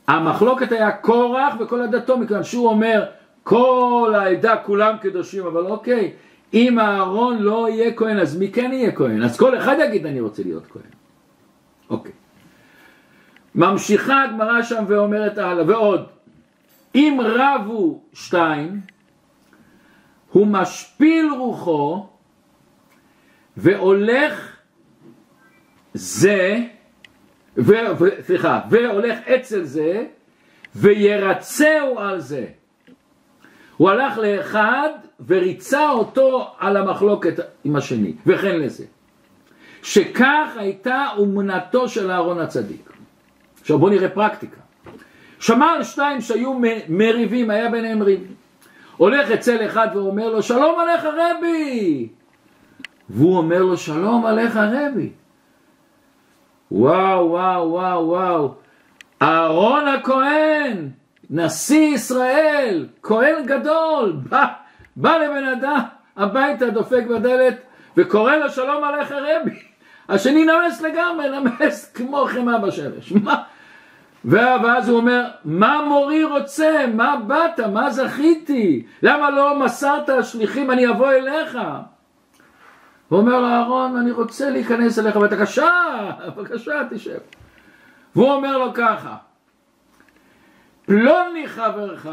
המחלוקת 0.09 0.73
היה 0.73 0.93
קורח 0.93 1.55
וכל 1.61 1.83
עדתו, 1.83 2.19
מכיוון 2.19 2.45
שהוא 2.45 2.69
אומר 2.69 3.05
כל 3.43 4.15
העדה 4.19 4.57
כולם 4.57 4.97
קדושים, 5.01 5.47
אבל 5.47 5.67
אוקיי, 5.67 6.13
אם 6.55 6.79
אהרון 6.79 7.39
לא 7.39 7.69
יהיה 7.69 7.93
כהן, 7.93 8.19
אז 8.19 8.39
מי 8.39 8.53
כן 8.53 8.71
יהיה 8.73 8.93
כהן? 8.93 9.23
אז 9.23 9.39
כל 9.39 9.59
אחד 9.59 9.77
יגיד 9.79 10.07
אני 10.07 10.21
רוצה 10.21 10.43
להיות 10.43 10.67
כהן. 10.67 10.83
אוקיי. 11.91 12.13
ממשיכה 13.55 14.25
הגמרא 14.25 14.63
שם 14.63 14.85
ואומרת 14.89 15.39
הלאה, 15.39 15.65
ועוד, 15.67 16.07
אם 16.95 17.19
רבו 17.23 18.01
שתיים, 18.13 18.81
הוא 20.33 20.47
משפיל 20.47 21.31
רוחו 21.39 22.07
והולך 23.57 24.57
זה, 25.95 26.59
ו, 27.57 27.73
ו, 27.99 28.05
סליחה, 28.27 28.61
והולך 28.71 29.19
אצל 29.29 29.63
זה 29.63 30.05
וירצהו 30.77 31.99
על 31.99 32.21
זה. 32.21 32.47
הוא 33.77 33.91
הלך 33.91 34.19
לאחד 34.19 34.89
וריצה 35.27 35.91
אותו 35.91 36.51
על 36.59 36.77
המחלוקת 36.77 37.45
עם 37.65 37.77
השני, 37.77 38.13
וכן 38.27 38.61
לזה. 38.61 38.85
שכך 39.83 40.49
הייתה 40.57 41.07
אמונתו 41.19 41.89
של 41.89 42.11
אהרון 42.11 42.41
הצדיק. 42.41 42.93
עכשיו 43.61 43.79
בואו 43.79 43.91
נראה 43.91 44.09
פרקטיקה. 44.09 44.61
שמע 45.41 45.67
על 45.67 45.85
שתיים 45.85 46.21
שהיו 46.21 46.61
מריבים, 46.89 47.51
היה 47.51 47.71
ביניהם 47.71 48.03
ריב. 48.03 48.35
הולך 48.97 49.31
אצל 49.31 49.67
אחד 49.67 49.89
ואומר 49.95 50.29
לו, 50.29 50.43
שלום 50.43 50.81
עליך 50.81 51.05
רבי! 51.05 52.09
והוא 53.09 53.37
אומר 53.37 53.63
לו, 53.63 53.77
שלום 53.77 54.27
עליך 54.27 54.57
רבי. 54.57 55.11
וואו, 56.75 57.31
וואו, 57.31 57.71
וואו, 57.71 58.09
וואו. 58.09 58.55
אהרון 59.23 59.89
הכהן, 59.89 60.89
נשיא 61.31 61.95
ישראל, 61.95 62.87
כהן 63.03 63.47
גדול, 63.47 64.17
בא, 64.29 64.47
בא 64.97 65.17
לבן 65.17 65.45
אדם 65.45 65.81
הביתה, 66.17 66.71
דופק 66.71 67.05
בדלת 67.11 67.55
וקורא 67.97 68.37
לו 68.37 68.51
שלום 68.51 68.85
עליך 68.85 69.13
רבי. 69.13 69.59
השני 70.09 70.45
נמס 70.45 70.81
לגמרי, 70.81 71.27
נמס 71.29 71.93
כמו 71.93 72.25
חמאה 72.29 72.59
בשמש. 72.59 73.13
מה? 73.13 73.43
ואז 74.25 74.89
הוא 74.89 74.97
אומר, 74.97 75.25
מה 75.45 75.85
מורי 75.89 76.25
רוצה? 76.25 76.85
מה 76.95 77.17
באת? 77.27 77.61
מה 77.61 77.91
זכיתי? 77.91 78.87
למה 79.03 79.31
לא 79.31 79.59
מסרת 79.59 80.25
שליחים? 80.25 80.71
אני 80.71 80.89
אבוא 80.89 81.11
אליך. 81.11 81.59
הוא 83.13 83.21
אומר 83.21 83.41
לו, 83.41 83.47
אהרון, 83.47 83.97
אני 83.97 84.11
רוצה 84.11 84.51
להיכנס 84.51 84.99
אליך, 84.99 85.17
בבקשה, 85.17 85.71
בבקשה, 86.37 86.83
תשב. 86.91 87.19
והוא 88.17 88.33
אומר 88.33 88.59
לו 88.59 88.75
ככה, 88.75 89.17
פלוני 90.87 91.47
חברך, 91.47 92.07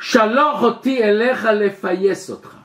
שלוח 0.00 0.62
אותי 0.62 1.04
אליך 1.04 1.44
לפייס 1.44 2.30
אותך. 2.30 2.56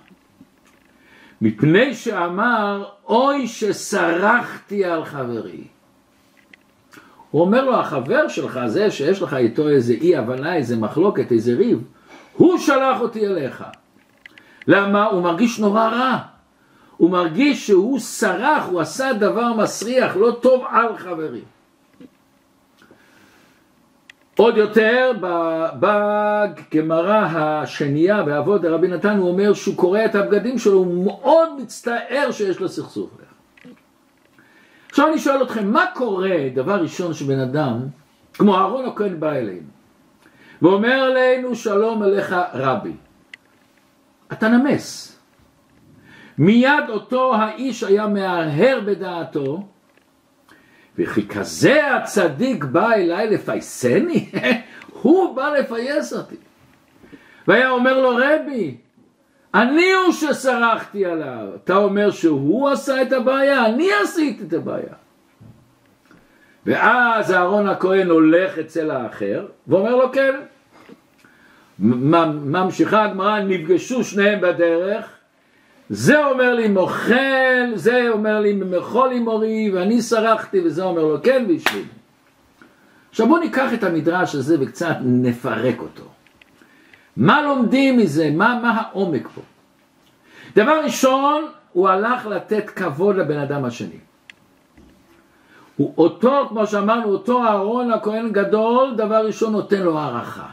מפני 1.41 1.93
שאמר, 1.93 2.85
אוי 3.05 3.47
שסרחתי 3.47 4.85
על 4.85 5.05
חברי. 5.05 5.67
הוא 7.31 7.41
אומר 7.41 7.65
לו, 7.65 7.75
החבר 7.75 8.27
שלך, 8.27 8.59
זה 8.65 8.91
שיש 8.91 9.21
לך 9.21 9.33
איתו 9.33 9.69
איזה 9.69 9.93
אי 9.93 10.15
הבנה, 10.15 10.55
איזה 10.55 10.77
מחלוקת, 10.77 11.31
איזה 11.31 11.55
ריב, 11.55 11.83
הוא 12.33 12.57
שלח 12.57 13.01
אותי 13.01 13.27
אליך. 13.27 13.63
למה? 14.67 15.05
הוא 15.05 15.23
מרגיש 15.23 15.59
נורא 15.59 15.87
רע. 15.87 16.34
הוא 16.97 17.11
מרגיש 17.11 17.67
שהוא 17.67 17.99
סרח, 17.99 18.65
הוא 18.65 18.81
עשה 18.81 19.13
דבר 19.13 19.53
מסריח, 19.53 20.15
לא 20.15 20.37
טוב 20.41 20.63
על 20.69 20.97
חברי. 20.97 21.41
עוד 24.37 24.57
יותר, 24.57 25.11
בגמרא 25.79 27.25
השנייה, 27.29 28.23
באבות 28.23 28.61
רבי 28.65 28.87
נתן, 28.87 29.17
הוא 29.17 29.29
אומר 29.29 29.53
שהוא 29.53 29.75
קורע 29.75 30.05
את 30.05 30.15
הבגדים 30.15 30.59
שלו, 30.59 30.77
הוא 30.77 31.05
מאוד 31.05 31.61
מצטער 31.61 32.31
שיש 32.31 32.59
לו 32.59 32.69
סכסוך. 32.69 33.09
עכשיו 34.89 35.07
אני 35.07 35.19
שואל 35.19 35.43
אתכם, 35.43 35.71
מה 35.71 35.85
קורה, 35.93 36.37
דבר 36.53 36.81
ראשון 36.81 37.13
שבן 37.13 37.39
אדם, 37.39 37.79
כמו 38.33 38.55
אהרון 38.57 38.85
הכהן 38.85 39.19
בא 39.19 39.31
אלינו, 39.31 39.67
ואומר 40.61 41.07
אלינו 41.11 41.55
שלום 41.55 42.01
עליך 42.01 42.35
רבי, 42.53 42.93
אתה 44.31 44.49
נמס. 44.49 45.14
מיד 46.37 46.89
אותו 46.89 47.35
האיש 47.35 47.83
היה 47.83 48.07
מהרהר 48.07 48.79
בדעתו, 48.85 49.67
וכי 50.97 51.27
כזה 51.27 51.95
הצדיק 51.95 52.63
בא 52.63 52.93
אליי 52.93 53.29
לפייסני? 53.29 54.29
הוא 55.01 55.35
בא 55.35 55.49
לפייס 55.49 56.13
אותי. 56.13 56.35
והיה 57.47 57.69
אומר 57.69 58.01
לו 58.01 58.15
רבי, 58.15 58.77
אני 59.53 59.91
הוא 59.93 60.13
שסרחתי 60.13 61.05
עליו. 61.05 61.47
אתה 61.63 61.75
אומר 61.75 62.11
שהוא 62.11 62.69
עשה 62.69 63.01
את 63.01 63.13
הבעיה, 63.13 63.65
אני 63.65 63.89
עשיתי 64.03 64.43
את 64.47 64.53
הבעיה. 64.53 64.93
ואז 66.65 67.31
אהרון 67.31 67.67
הכהן 67.67 68.09
הולך 68.09 68.59
אצל 68.59 68.91
האחר 68.91 69.45
ואומר 69.67 69.95
לו 69.95 70.11
כן. 70.11 70.35
ממשיכה 71.79 73.03
הגמרא, 73.03 73.39
נפגשו 73.39 74.03
שניהם 74.03 74.41
בדרך, 74.41 75.14
זה 75.89 76.25
אומר 76.25 76.53
לי 76.53 76.67
מוכל, 76.67 77.75
זה 77.75 78.09
אומר 78.09 78.39
לי 78.39 78.53
מחול 78.53 79.11
עם 79.11 79.23
מורי, 79.23 79.71
ואני 79.73 80.01
סרחתי, 80.01 80.61
וזה 80.65 80.83
אומר 80.83 81.03
לו 81.03 81.17
כן 81.23 81.45
בשביל. 81.47 81.85
עכשיו 83.09 83.27
בואו 83.27 83.39
ניקח 83.39 83.73
את 83.73 83.83
המדרש 83.83 84.35
הזה 84.35 84.57
וקצת 84.59 84.95
נפרק 85.01 85.79
אותו. 85.79 86.03
מה 87.17 87.41
לומדים 87.41 87.97
מזה? 87.97 88.31
מה, 88.33 88.59
מה 88.61 88.81
העומק 88.81 89.27
פה? 89.35 89.41
דבר 90.55 90.81
ראשון, 90.83 91.45
הוא 91.73 91.89
הלך 91.89 92.25
לתת 92.25 92.69
כבוד 92.69 93.15
לבן 93.15 93.37
אדם 93.37 93.65
השני. 93.65 93.99
הוא 95.75 95.93
אותו, 95.97 96.45
כמו 96.49 96.67
שאמרנו, 96.67 97.05
אותו 97.05 97.43
אהרון 97.43 97.91
הכהן 97.91 98.31
גדול, 98.31 98.93
דבר 98.97 99.25
ראשון 99.25 99.51
נותן 99.51 99.81
לו 99.81 99.99
הערכה. 99.99 100.47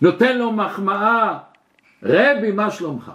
נותן 0.00 0.38
לו 0.38 0.52
מחמאה, 0.52 1.38
רבי, 2.02 2.52
מה 2.52 2.70
שלומך? 2.70 3.12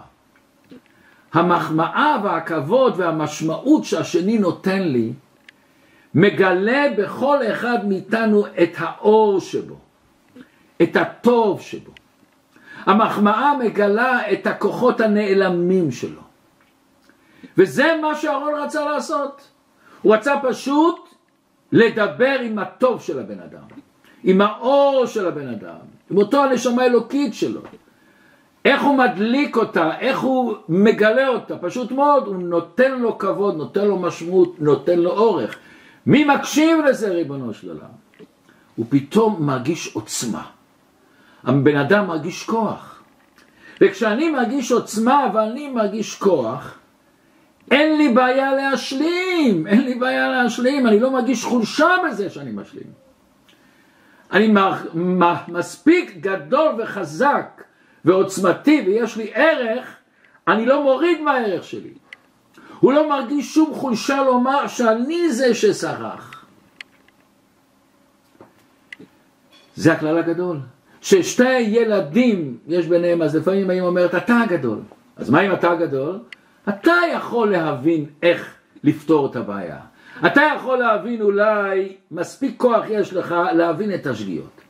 המחמאה 1.34 2.16
והכבוד 2.24 2.94
והמשמעות 2.96 3.84
שהשני 3.84 4.38
נותן 4.38 4.82
לי, 4.82 5.12
מגלה 6.14 6.86
בכל 6.96 7.38
אחד 7.52 7.88
מאיתנו 7.88 8.46
את 8.46 8.70
האור 8.76 9.40
שבו, 9.40 9.76
את 10.82 10.96
הטוב 10.96 11.60
שבו. 11.60 11.92
המחמאה 12.86 13.56
מגלה 13.58 14.32
את 14.32 14.46
הכוחות 14.46 15.00
הנעלמים 15.00 15.90
שלו. 15.90 16.20
וזה 17.58 17.98
מה 18.02 18.14
שאהרון 18.14 18.54
רצה 18.54 18.84
לעשות. 18.84 19.48
הוא 20.02 20.14
רצה 20.14 20.34
פשוט 20.42 21.08
לדבר 21.72 22.38
עם 22.42 22.58
הטוב 22.58 23.02
של 23.02 23.18
הבן 23.18 23.40
אדם, 23.40 23.62
עם 24.24 24.40
האור 24.40 25.06
של 25.06 25.28
הבן 25.28 25.48
אדם, 25.48 25.76
עם 26.10 26.16
אותו 26.16 26.44
הנשמה 26.44 26.82
האלוקית 26.82 27.34
שלו. 27.34 27.60
איך 28.64 28.82
הוא 28.82 28.98
מדליק 28.98 29.56
אותה, 29.56 29.98
איך 29.98 30.20
הוא 30.20 30.54
מגלה 30.68 31.28
אותה, 31.28 31.56
פשוט 31.56 31.92
מאוד, 31.92 32.26
הוא 32.26 32.36
נותן 32.36 32.98
לו 32.98 33.18
כבוד, 33.18 33.56
נותן 33.56 33.84
לו 33.84 33.98
משמעות, 33.98 34.60
נותן 34.60 34.98
לו 34.98 35.10
אורך. 35.10 35.56
מי 36.06 36.24
מקשיב 36.24 36.78
לזה 36.88 37.08
ריבונו 37.08 37.54
של 37.54 37.68
עולם? 37.68 37.90
הוא 38.76 38.86
פתאום 38.88 39.46
מרגיש 39.46 39.94
עוצמה. 39.94 40.42
הבן 41.44 41.76
אדם 41.76 42.06
מרגיש 42.06 42.44
כוח. 42.44 43.02
וכשאני 43.80 44.30
מרגיש 44.30 44.72
עוצמה 44.72 45.30
ואני 45.34 45.70
מרגיש 45.70 46.14
כוח, 46.14 46.78
אין 47.70 47.98
לי 47.98 48.08
בעיה 48.08 48.54
להשלים, 48.54 49.66
אין 49.66 49.84
לי 49.84 49.94
בעיה 49.94 50.28
להשלים, 50.28 50.86
אני 50.86 51.00
לא 51.00 51.10
מרגיש 51.10 51.44
חולשה 51.44 51.88
בזה 52.06 52.30
שאני 52.30 52.50
משלים. 52.50 52.92
אני 54.32 54.54
מספיק 55.48 56.16
גדול 56.20 56.74
וחזק 56.78 57.63
ועוצמתי 58.04 58.84
ויש 58.86 59.16
לי 59.16 59.30
ערך, 59.34 59.96
אני 60.48 60.66
לא 60.66 60.82
מוריד 60.82 61.20
מהערך 61.20 61.64
שלי. 61.64 61.94
הוא 62.80 62.92
לא 62.92 63.08
מרגיש 63.08 63.54
שום 63.54 63.74
חולשה 63.74 64.22
לומר 64.22 64.66
שאני 64.66 65.32
זה 65.32 65.54
שסרח. 65.54 66.44
זה 69.76 69.92
הכלל 69.92 70.18
הגדול. 70.18 70.58
ששתי 71.00 71.58
ילדים 71.58 72.58
יש 72.66 72.86
ביניהם, 72.86 73.22
אז 73.22 73.36
לפעמים 73.36 73.70
האמא 73.70 73.86
אומרת, 73.86 74.14
אתה 74.14 74.40
הגדול. 74.40 74.78
אז 75.16 75.30
מה 75.30 75.40
אם 75.40 75.52
אתה 75.52 75.70
הגדול? 75.70 76.18
אתה 76.68 76.94
יכול 77.12 77.50
להבין 77.50 78.06
איך 78.22 78.54
לפתור 78.84 79.26
את 79.30 79.36
הבעיה. 79.36 79.78
אתה 80.26 80.42
יכול 80.56 80.78
להבין 80.78 81.22
אולי, 81.22 81.96
מספיק 82.10 82.54
כוח 82.56 82.84
יש 82.88 83.12
לך 83.12 83.34
להבין 83.52 83.94
את 83.94 84.06
השגיאות. 84.06 84.63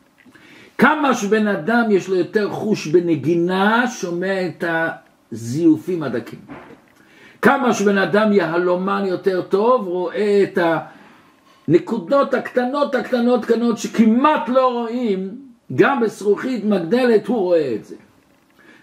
כמה 0.79 1.15
שבן 1.15 1.47
אדם 1.47 1.85
יש 1.91 2.09
לו 2.09 2.15
יותר 2.15 2.51
חוש 2.51 2.87
בנגינה, 2.87 3.87
שומע 3.89 4.47
את 4.47 4.65
הזיופים 5.33 6.03
הדקים. 6.03 6.39
כמה 7.43 7.75
שבן 7.75 7.99
אדם 7.99 8.33
יהלומן 8.33 9.05
יותר 9.07 9.43
טוב, 9.43 9.87
רואה 9.87 10.43
את 10.43 10.59
הנקודות 11.69 12.35
הקטנות 12.35 12.95
הקטנות 12.95 13.45
קטנות 13.45 13.79
שכמעט 13.79 14.49
לא 14.49 14.73
רואים, 14.73 15.31
גם 15.75 16.01
בזכוכית 16.01 16.65
מגדלת 16.65 17.27
הוא 17.27 17.37
רואה 17.39 17.75
את 17.75 17.85
זה. 17.85 17.95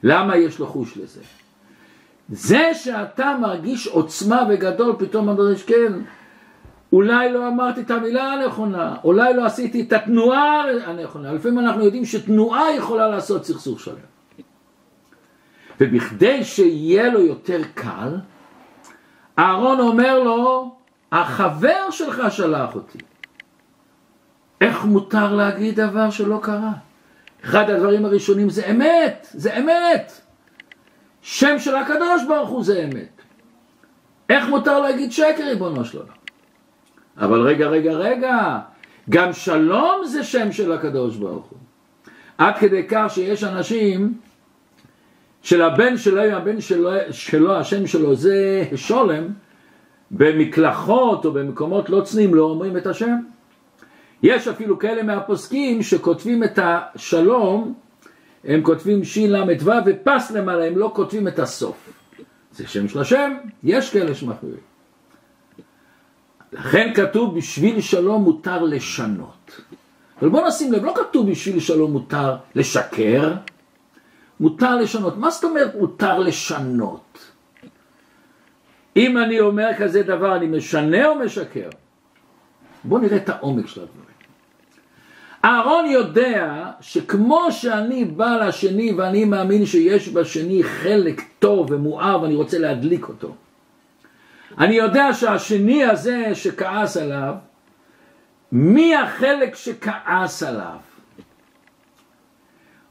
למה 0.04 0.38
יש 0.38 0.60
לו 0.60 0.68
חוש 0.68 0.98
לזה? 0.98 1.22
זה 2.30 2.70
שאתה 2.74 3.36
מרגיש 3.42 3.88
עוצמה 3.88 4.44
וגדול, 4.50 4.96
פתאום 5.00 5.30
אתה 5.30 5.42
אומר, 5.42 5.56
כן, 5.56 5.94
אולי 6.94 7.34
לא 7.34 7.48
אמרתי 7.48 7.82
את 7.82 7.92
המילה 7.92 8.34
הנכונה, 8.34 8.96
אולי 9.04 9.34
לא 9.34 9.46
עשיתי 9.46 9.82
את 9.82 9.94
התנועה 9.94 10.64
הנכונה. 10.86 11.34
לפעמים 11.34 11.60
אנחנו 11.60 11.84
יודעים 11.84 12.06
שתנועה 12.06 12.76
יכולה 12.76 13.08
לעשות 13.08 13.46
סכסוך 13.46 13.80
שלם. 13.80 13.96
ובכדי 15.80 16.44
שיהיה 16.44 17.10
לו 17.10 17.20
יותר 17.20 17.62
קל, 17.74 18.18
אהרון 19.40 19.80
אומר 19.80 20.20
לו, 20.20 20.76
החבר 21.12 21.90
שלך 21.92 22.22
שלח 22.30 22.76
אותי. 22.76 22.98
איך 24.62 24.86
מותר 24.86 25.36
להגיד 25.36 25.80
דבר 25.80 26.10
שלא 26.10 26.40
קרה? 26.44 26.72
אחד 27.44 27.70
הדברים 27.70 28.06
הראשונים 28.06 28.50
זה 28.50 28.72
אמת, 28.72 29.28
זה 29.32 29.58
אמת. 29.58 30.22
שם 31.22 31.60
של 31.60 31.76
הקדוש 31.76 32.24
ברוך 32.28 32.50
הוא 32.50 32.64
זה 32.64 32.84
אמת. 32.84 33.22
איך 34.30 34.50
מותר 34.50 34.80
להגיד 34.80 35.12
שקר 35.12 35.44
ריבונו 35.44 35.86
של 35.86 35.98
עולם? 35.98 36.21
אבל 37.22 37.42
רגע, 37.42 37.68
רגע, 37.68 37.92
רגע, 37.92 38.60
גם 39.10 39.34
שלום 39.34 40.06
זה 40.06 40.24
שם 40.24 40.52
של 40.52 40.72
הקדוש 40.72 41.16
ברוך 41.16 41.46
הוא. 41.46 41.60
עד 42.38 42.58
כדי 42.58 42.84
כך 42.88 43.06
שיש 43.10 43.44
אנשים 43.44 44.14
שלבן 45.42 45.98
שלו, 45.98 46.22
הבן 46.22 46.62
שלו, 46.62 46.90
שלו, 47.12 47.56
השם 47.56 47.88
שלו 47.88 48.16
זה 48.16 48.64
שולם, 48.76 49.28
במקלחות 50.12 51.26
או 51.26 51.32
במקומות 51.32 51.90
לא 51.90 52.02
צנועים 52.02 52.36
לא 52.36 52.44
אומרים 52.44 52.78
את 52.78 52.88
השם. 52.88 53.16
יש 54.24 54.48
אפילו 54.48 54.80
כאלה 54.80 55.04
מהפוסקים 55.04 55.84
שכותבים 55.84 56.44
את 56.44 56.60
השלום, 56.64 57.74
הם 58.44 58.62
כותבים 58.64 59.04
של"ו 59.04 59.72
ופס 59.86 60.32
למעלה, 60.32 60.66
הם 60.66 60.78
לא 60.78 60.92
כותבים 60.96 61.28
את 61.28 61.40
הסוף. 61.40 61.94
זה 62.52 62.68
שם 62.68 62.88
של 62.88 63.00
השם, 63.00 63.32
יש 63.64 63.94
כאלה 63.94 64.16
שמחמירים. 64.16 64.71
לכן 66.54 66.94
כתוב 66.96 67.38
בשביל 67.38 67.82
שלום 67.82 68.24
מותר 68.24 68.64
לשנות. 68.64 69.62
אבל 70.22 70.30
בוא 70.30 70.48
נשים 70.48 70.74
לב, 70.74 70.86
לא 70.86 70.94
כתוב 70.96 71.32
בשביל 71.32 71.60
שלום 71.60 71.92
מותר 71.92 72.36
לשקר, 72.56 73.34
מותר 74.40 74.76
לשנות. 74.76 75.18
מה 75.18 75.30
זאת 75.30 75.44
אומרת 75.44 75.76
מותר 75.76 76.20
לשנות? 76.20 77.32
אם 78.96 79.18
אני 79.18 79.40
אומר 79.40 79.70
כזה 79.78 80.04
דבר, 80.04 80.36
אני 80.36 80.48
משנה 80.48 81.08
או 81.08 81.16
משקר? 81.16 81.70
בואו 82.84 83.02
נראה 83.02 83.18
את 83.18 83.30
העומק 83.30 83.68
של 83.68 83.82
הדברים. 83.82 84.12
אהרון 85.46 85.86
יודע 85.86 86.72
שכמו 86.82 87.48
שאני 87.52 88.06
בא 88.06 88.36
לשני 88.36 88.94
ואני 88.94 89.26
מאמין 89.26 89.66
שיש 89.66 90.10
בשני 90.10 90.64
חלק 90.64 91.22
טוב 91.40 91.72
ומואר 91.72 92.22
ואני 92.22 92.36
רוצה 92.36 92.60
להדליק 92.60 93.08
אותו, 93.08 93.36
אני 94.58 94.74
יודע 94.74 95.14
שהשני 95.14 95.86
הזה 95.86 96.36
שכעס 96.36 96.98
עליו, 96.98 97.34
מי 98.52 98.96
החלק 98.96 99.56
שכעס 99.56 100.44
עליו? 100.44 100.78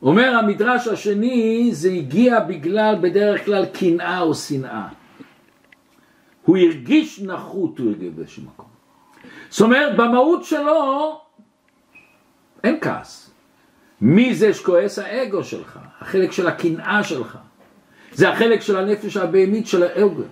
אומר 0.02 0.36
המדרש 0.36 0.88
השני, 0.88 1.68
זה 1.72 1.88
הגיע 1.90 2.40
בגלל 2.40 2.94
בדרך 3.00 3.44
כלל 3.44 3.66
קנאה 3.66 4.20
או 4.20 4.34
שנאה. 4.34 4.88
הוא 6.44 6.56
הרגיש 6.56 7.20
נחות, 7.20 7.78
הוא 7.78 7.88
הרגיש 7.88 8.12
באיזשהו 8.14 8.42
מקום. 8.42 8.66
זאת 9.50 9.60
אומרת, 9.60 9.96
במהות 9.96 10.44
שלו 10.44 11.20
אין 12.64 12.78
כעס. 12.80 13.30
מי 14.00 14.34
זה 14.34 14.54
שכועס? 14.54 14.98
האגו 14.98 15.44
שלך, 15.44 15.78
החלק 16.00 16.32
של 16.32 16.46
הקנאה 16.46 17.04
שלך. 17.04 17.38
זה 18.12 18.28
החלק 18.28 18.60
של 18.60 18.76
הנפש 18.76 19.16
הבהמית 19.16 19.66
של 19.66 19.82
האגו. 19.82 20.22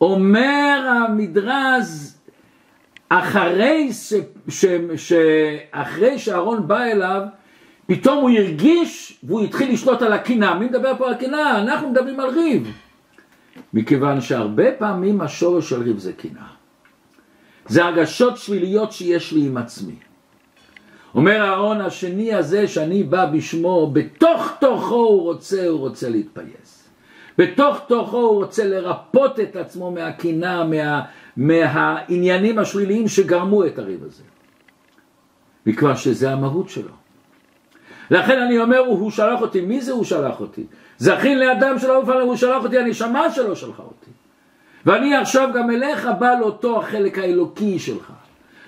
אומר 0.00 0.88
המדרז, 0.88 2.18
אחרי, 3.08 3.92
ש, 3.92 4.12
ש, 4.48 4.64
ש, 4.96 5.12
אחרי 5.70 6.18
שאהרון 6.18 6.68
בא 6.68 6.84
אליו, 6.84 7.22
פתאום 7.86 8.18
הוא 8.18 8.30
הרגיש 8.30 9.18
והוא 9.22 9.42
התחיל 9.42 9.72
לשלוט 9.72 10.02
על 10.02 10.12
הקנאה. 10.12 10.58
מי 10.58 10.66
מדבר 10.66 10.92
פה 10.98 11.08
על 11.08 11.14
קנאה? 11.14 11.62
אנחנו 11.62 11.90
מדברים 11.90 12.20
על 12.20 12.30
ריב. 12.30 12.72
מכיוון 13.74 14.20
שהרבה 14.20 14.72
פעמים 14.72 15.20
השורש 15.20 15.70
של 15.70 15.82
ריב 15.82 15.98
זה 15.98 16.12
קנאה. 16.12 16.46
זה 17.66 17.84
הרגשות 17.84 18.36
שליליות 18.36 18.92
שיש 18.92 19.32
לי 19.32 19.46
עם 19.46 19.56
עצמי. 19.56 19.94
אומר 21.14 21.40
אהרון 21.40 21.80
השני 21.80 22.34
הזה 22.34 22.68
שאני 22.68 23.02
בא 23.02 23.26
בשמו, 23.26 23.90
בתוך 23.92 24.52
תוכו 24.60 24.94
הוא 24.94 25.22
רוצה, 25.22 25.66
הוא 25.66 25.78
רוצה 25.78 26.08
להתפייס. 26.08 26.75
בתוך 27.38 27.80
תוכו 27.86 28.16
הוא 28.16 28.44
רוצה 28.44 28.64
לרפות 28.64 29.40
את 29.40 29.56
עצמו 29.56 29.90
מהקנאה, 29.90 30.64
מה, 30.64 31.02
מהעניינים 31.36 32.58
השליליים 32.58 33.08
שגרמו 33.08 33.66
את 33.66 33.78
הריב 33.78 34.04
הזה. 34.04 34.22
מכיוון 35.66 35.96
שזה 35.96 36.32
המהות 36.32 36.68
שלו. 36.68 36.92
לכן 38.10 38.38
אני 38.38 38.58
אומר, 38.58 38.78
הוא 38.78 39.10
שלח 39.10 39.40
אותי. 39.40 39.60
מי 39.60 39.80
זה 39.80 39.92
הוא 39.92 40.04
שלח 40.04 40.40
אותי? 40.40 40.66
זכין 40.98 41.38
לאדם 41.38 41.78
שלא 41.78 41.96
אופן, 41.96 42.12
הוא 42.12 42.36
שלח 42.36 42.64
אותי, 42.64 42.78
הנשמה 42.78 43.30
שלו 43.30 43.56
שלחה 43.56 43.82
אותי. 43.82 44.10
ואני 44.86 45.16
עכשיו 45.16 45.48
גם 45.54 45.70
אליך 45.70 46.08
בא 46.18 46.34
לאותו 46.40 46.78
החלק 46.78 47.18
האלוקי 47.18 47.78
שלך. 47.78 48.12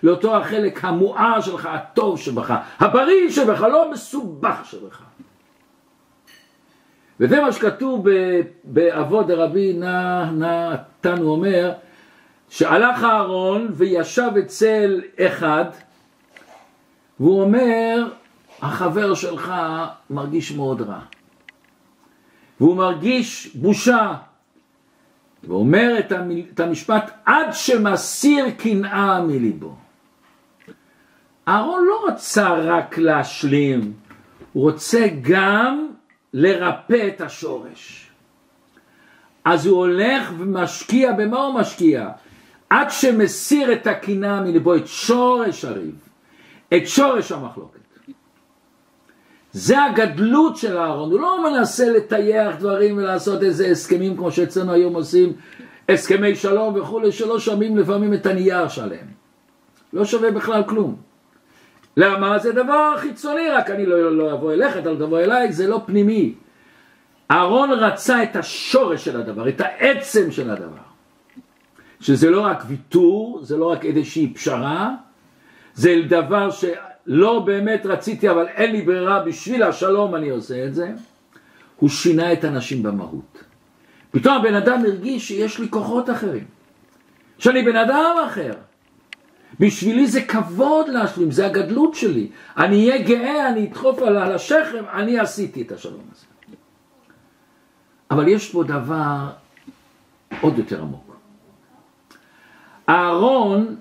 לאותו 0.03 0.37
החלק 0.37 0.85
המואר 0.85 1.41
שלך, 1.41 1.69
הטוב 1.73 2.19
שבך, 2.19 2.55
הבריא 2.79 3.31
שבך, 3.31 3.61
לא 3.61 3.91
מסובך 3.91 4.61
שבך. 4.65 5.03
וזה 7.21 7.41
מה 7.41 7.53
שכתוב 7.53 8.07
באבות 8.65 9.27
דרבי 9.27 9.81
נתן, 10.33 11.19
הוא 11.19 11.31
אומר, 11.31 11.73
שהלך 12.49 13.05
אהרון 13.05 13.69
וישב 13.73 14.31
אצל 14.39 15.01
אחד, 15.21 15.65
והוא 17.21 17.43
אומר, 17.43 18.09
החבר 18.63 19.15
שלך 19.15 19.53
מרגיש 20.11 20.53
מאוד 20.53 20.83
רע. 20.83 21.01
והוא 22.61 22.77
מרגיש 22.77 23.57
בושה. 23.57 24.15
ואומר 25.45 25.95
את 26.53 26.61
המשפט, 26.61 27.11
עד 27.25 27.47
שמסיר 27.53 28.51
קנאה 28.51 29.23
מליבו. 29.23 29.75
אהרון 31.49 31.85
לא 31.89 32.05
רצה 32.09 32.55
רק 32.55 32.99
להשלים, 32.99 33.93
הוא 34.53 34.71
רוצה 34.71 35.07
גם 35.23 35.89
לרפא 36.35 37.09
את 37.09 37.21
השורש. 37.21 38.11
אז 39.45 39.67
הוא 39.67 39.79
הולך 39.79 40.33
ומשקיע, 40.39 41.13
במה 41.13 41.43
הוא 41.43 41.55
משקיע? 41.55 42.09
עד 42.71 42.91
שמסיר 42.91 43.73
את 43.73 43.87
הקינה 43.87 44.41
מלבו, 44.41 44.75
את 44.75 44.87
שורש 44.87 45.65
הריב, 45.65 45.95
את 46.77 46.87
שורש 46.87 47.33
המחלוקת. 47.33 47.79
זה 49.53 49.85
הגדלות 49.85 50.57
של 50.57 50.79
אהרון, 50.79 51.13
הוא 51.13 51.21
לא 51.21 51.51
מנסה 51.51 51.91
לטייח 51.91 52.57
דברים 52.57 52.97
ולעשות 52.97 53.43
איזה 53.43 53.67
הסכמים 53.67 54.17
כמו 54.17 54.33
שאצלנו 54.33 54.73
היום 54.73 54.95
עושים, 54.95 55.33
הסכמי 55.89 56.37
שלום 56.37 56.81
וכולי, 56.81 57.13
שלא 57.13 57.39
שומעים 57.39 57.77
לפעמים 57.77 58.15
את 58.15 58.27
הנייר 58.27 58.69
שלהם. 58.69 59.07
לא 59.93 60.05
שווה 60.05 60.31
בכלל 60.31 60.63
כלום. 60.67 61.08
למה? 61.99 62.39
זה 62.39 62.53
דבר 62.53 62.95
חיצוני, 62.97 63.51
רק 63.51 63.71
אני 63.71 63.87
לא, 63.87 64.17
לא 64.17 64.33
אבוא 64.33 64.53
אליך, 64.53 64.77
אתה 64.77 64.91
לא 64.91 64.97
תבוא 64.97 65.21
אליי, 65.21 65.53
זה 65.53 65.67
לא 65.67 65.83
פנימי. 65.87 66.35
אהרון 67.31 67.71
רצה 67.71 68.23
את 68.23 68.37
השורש 68.37 69.05
של 69.05 69.21
הדבר, 69.21 69.49
את 69.49 69.61
העצם 69.61 70.31
של 70.31 70.51
הדבר. 70.51 70.89
שזה 72.01 72.31
לא 72.31 72.41
רק 72.41 72.63
ויתור, 72.67 73.41
זה 73.43 73.57
לא 73.57 73.71
רק 73.71 73.85
איזושהי 73.85 74.35
פשרה, 74.35 74.95
זה 75.75 75.95
דבר 76.09 76.51
שלא 76.51 77.39
באמת 77.39 77.87
רציתי, 77.87 78.31
אבל 78.31 78.47
אין 78.49 78.73
לי 78.73 78.83
ברירה, 78.83 79.23
בשביל 79.23 79.63
השלום 79.63 80.15
אני 80.15 80.29
עושה 80.29 80.65
את 80.65 80.75
זה. 80.75 80.93
הוא 81.77 81.89
שינה 81.89 82.33
את 82.33 82.45
הנשים 82.45 82.83
במהות. 82.83 83.45
פתאום 84.11 84.35
הבן 84.35 84.55
אדם 84.55 84.85
הרגיש 84.85 85.29
שיש 85.29 85.59
לי 85.59 85.69
כוחות 85.71 86.11
אחרים, 86.11 86.45
שאני 87.39 87.63
בן 87.63 87.77
אדם 87.77 88.17
אחר. 88.27 88.53
בשבילי 89.61 90.07
זה 90.07 90.23
כבוד 90.23 90.89
להשלים, 90.89 91.31
זה 91.31 91.47
הגדלות 91.47 91.95
שלי. 91.95 92.31
אני 92.57 92.91
אהיה 92.91 93.03
גאה, 93.03 93.49
אני 93.49 93.69
אדחוף 93.69 94.03
על 94.03 94.17
השכם, 94.17 94.85
אני 94.93 95.19
עשיתי 95.19 95.63
את 95.63 95.73
השלום 95.73 96.03
הזה. 96.13 96.27
אבל 98.11 98.29
יש 98.29 98.53
פה 98.53 98.65
דבר 98.65 99.31
עוד 100.41 100.59
יותר 100.59 100.83
עמוק. 100.83 101.17
אהרון 102.89 103.77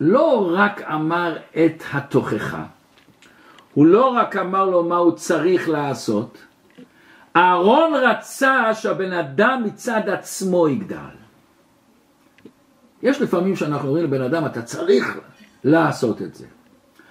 לא 0.00 0.50
רק 0.54 0.82
אמר 0.82 1.36
את 1.50 1.82
התוכחה, 1.92 2.64
הוא 3.74 3.86
לא 3.86 4.06
רק 4.08 4.36
אמר 4.36 4.64
לו 4.64 4.84
מה 4.84 4.96
הוא 4.96 5.12
צריך 5.12 5.68
לעשות, 5.68 6.38
אהרון 7.36 7.94
רצה 7.94 8.74
שהבן 8.74 9.12
אדם 9.12 9.62
מצד 9.64 10.08
עצמו 10.08 10.68
יגדל. 10.68 11.21
יש 13.02 13.22
לפעמים 13.22 13.56
שאנחנו 13.56 13.88
אומרים 13.88 14.04
לבן 14.04 14.22
אדם, 14.22 14.46
אתה 14.46 14.62
צריך 14.62 15.18
לעשות 15.64 16.22
את 16.22 16.34
זה. 16.34 16.46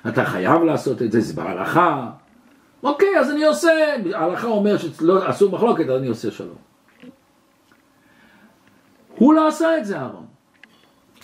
אתה 0.07 0.25
חייב 0.25 0.63
לעשות 0.63 1.01
את 1.01 1.11
זה, 1.11 1.21
זה 1.21 1.33
בהלכה. 1.33 2.09
אוקיי, 2.83 3.19
אז 3.19 3.31
אני 3.31 3.45
עושה, 3.45 3.71
ההלכה 4.13 4.47
אומר 4.47 4.77
שלא 4.77 5.29
אסור 5.29 5.51
מחלוקת, 5.51 5.83
אז 5.83 5.99
אני 5.99 6.07
עושה 6.07 6.31
שלום. 6.31 6.55
הוא 9.15 9.33
לא 9.33 9.47
עשה 9.47 9.77
את 9.77 9.85
זה, 9.85 9.99
אהרון. 9.99 10.25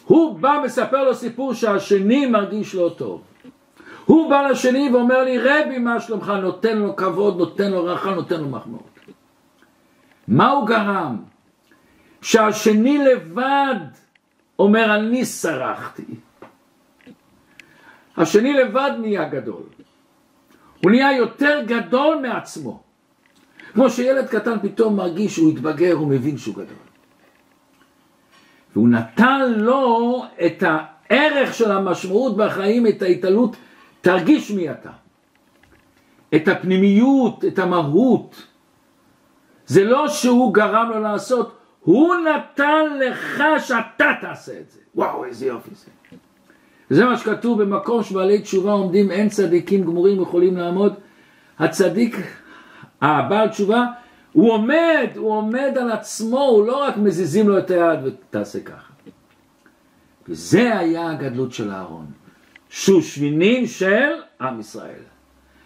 הוא 0.06 0.40
בא 0.40 0.62
מספר 0.64 1.04
לו 1.04 1.16
סיפור 1.16 1.54
שהשני 1.54 2.26
מרגיש 2.26 2.76
לא 2.76 2.94
טוב. 2.98 3.22
הוא 4.06 4.30
בא 4.30 4.42
לשני 4.42 4.90
ואומר 4.94 5.24
לי, 5.24 5.38
רבי, 5.38 5.80
מה 5.80 6.00
שלומך? 6.00 6.30
נותן 6.30 6.78
לו 6.78 6.96
כבוד, 6.96 7.38
נותן 7.38 7.72
לו 7.72 7.86
רחה, 7.86 8.16
נותן 8.16 8.42
לו 8.42 8.50
מחמאות. 8.50 9.00
מה 10.28 10.50
הוא 10.50 10.68
גרם? 10.68 11.18
שהשני 12.22 12.98
לבד 12.98 13.76
אומר, 14.60 14.96
אני 14.96 15.26
סרחתי. 15.26 16.06
השני 18.18 18.54
לבד 18.54 18.92
נהיה 19.00 19.30
גדול. 19.30 19.64
הוא 20.84 20.92
נהיה 20.92 21.18
יותר 21.18 21.62
גדול 21.66 22.20
מעצמו. 22.22 22.84
כמו 23.74 23.90
שילד 23.90 24.28
קטן 24.28 24.60
פתאום 24.62 24.96
מרגיש 24.96 25.36
שהוא 25.36 25.52
התבגר, 25.52 25.94
הוא 25.94 26.08
מבין 26.08 26.38
שהוא 26.38 26.56
גדול. 26.56 26.88
והוא 28.76 28.90
נתן 28.90 29.52
לו 29.52 30.24
את 30.46 30.64
הערך 30.64 31.54
של 31.54 31.72
המשמעות 31.72 32.38
בחיים, 32.38 32.88
את 32.88 33.02
ההתעלות, 33.02 33.56
תרגיש 34.02 34.52
מי 34.52 34.72
אתה. 34.72 34.92
את 36.36 36.48
הפנימיות, 36.48 37.46
את 37.46 37.60
המהות. 37.60 38.44
זה 39.66 39.84
לא 39.84 40.08
שהוא 40.08 40.54
גרם 40.54 40.90
לו 40.90 41.00
לעשות, 41.00 41.57
הוא 41.88 42.16
נתן 42.16 42.86
לך 43.00 43.44
שאתה 43.60 44.12
תעשה 44.22 44.60
את 44.60 44.70
זה. 44.70 44.80
וואו, 44.96 45.26
איזה 45.26 45.46
יופי 45.46 45.70
זה. 45.74 45.92
זה 46.90 47.06
מה 47.06 47.18
שכתוב 47.18 47.64
במקום 47.64 48.04
שבעלי 48.04 48.42
תשובה 48.42 48.72
עומדים, 48.72 49.12
אין 49.12 49.30
צדיקים 49.30 49.84
גמורים 49.84 50.22
יכולים 50.22 50.58
לעמוד. 50.58 50.94
הצדיק, 51.60 52.16
הבעל 53.02 53.50
תשובה, 53.50 53.86
הוא 54.34 54.52
עומד, 54.52 55.08
הוא 55.16 55.32
עומד 55.32 55.78
על 55.82 55.92
עצמו, 55.92 56.40
הוא 56.40 56.68
לא 56.68 56.84
רק 56.84 56.98
מזיזים 56.98 57.50
לו 57.50 57.58
את 57.58 57.72
היד 57.72 58.00
ותעשה 58.04 58.60
ככה. 58.60 58.94
וזה 60.30 60.78
היה 60.78 61.10
הגדלות 61.10 61.54
של 61.54 61.72
אהרון. 61.72 62.06
שושבינים 62.70 63.66
של 63.66 64.12
עם 64.42 64.60
ישראל. 64.60 65.04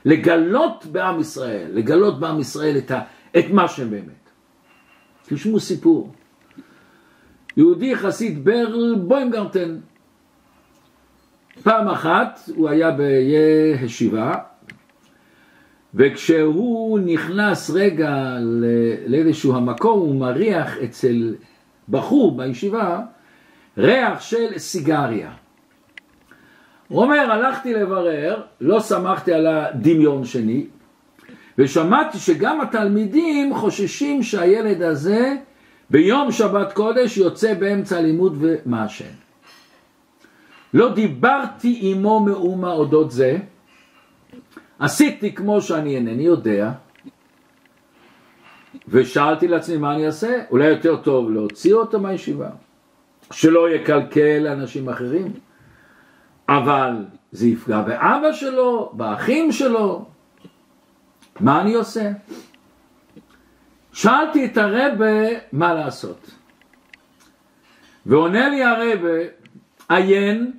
לגלות 0.06 0.86
בעם 0.92 1.20
ישראל, 1.20 1.68
לגלות 1.74 2.20
בעם 2.20 2.40
ישראל 2.40 2.78
את, 2.78 2.92
ה, 2.92 3.02
את 3.40 3.46
מה 3.52 3.68
שהם 3.68 3.90
באמת. 3.90 4.21
תשמעו 5.34 5.60
סיפור. 5.60 6.14
יהודי 7.58 7.96
חסיד 7.96 8.46
ברל 8.46 8.96
בוימגרטן, 8.96 9.78
פעם 11.64 11.88
אחת 11.88 12.40
הוא 12.56 12.70
היה 12.70 12.92
בישיבה, 12.92 14.36
וכשהוא 15.94 17.00
נכנס 17.00 17.70
רגע 17.70 18.38
לאיזשהו 19.08 19.56
המקום, 19.56 20.00
הוא 20.00 20.16
מריח 20.16 20.78
אצל 20.84 21.36
בחור 21.90 22.38
בישיבה 22.38 23.00
ריח 23.78 24.22
של 24.22 24.58
סיגריה. 24.58 25.32
הוא 26.88 27.04
אומר, 27.04 27.32
הלכתי 27.32 27.74
לברר, 27.74 28.42
לא 28.62 28.80
שמחתי 28.80 29.34
על 29.34 29.48
הדמיון 29.48 30.26
שני, 30.26 30.66
ושמעתי 31.62 32.18
שגם 32.18 32.62
התלמידים 32.62 33.56
חוששים 33.56 34.24
שהילד 34.24 34.82
הזה 34.82 35.36
ביום 35.90 36.32
שבת 36.32 36.74
קודש 36.74 37.18
יוצא 37.18 37.54
באמצע 37.54 37.98
הלימוד 37.98 38.38
ומעשן. 38.40 39.14
לא 40.74 40.94
דיברתי 40.94 41.80
עמו 41.82 42.20
מאומה 42.20 42.72
אודות 42.72 43.12
זה, 43.12 43.38
עשיתי 44.80 45.36
כמו 45.36 45.62
שאני 45.62 45.96
אינני 45.96 46.24
יודע, 46.24 46.72
ושאלתי 48.88 49.48
לעצמי 49.48 49.78
מה 49.78 49.96
אני 49.96 50.06
אעשה, 50.06 50.44
אולי 50.52 50.66
יותר 50.66 50.96
טוב 50.96 51.32
להוציא 51.32 51.74
אותו 51.74 52.00
מהישיבה, 52.00 52.50
שלא 53.32 53.70
יקלקל 53.70 54.48
אנשים 54.48 54.90
אחרים, 54.90 55.34
אבל 56.50 57.06
זה 57.32 57.48
יפגע 57.48 57.82
באבא 57.82 58.32
שלו, 58.32 58.92
באחים 58.94 59.52
שלו, 59.52 60.11
מה 61.40 61.62
אני 61.62 61.74
עושה? 61.74 62.12
שאלתי 63.94 64.46
את 64.46 64.58
הרבה 64.58 65.28
מה 65.52 65.74
לעשות. 65.74 66.32
ועונה 68.06 68.50
לי 68.50 68.64
הרבה, 68.64 69.10
עיין 69.90 70.52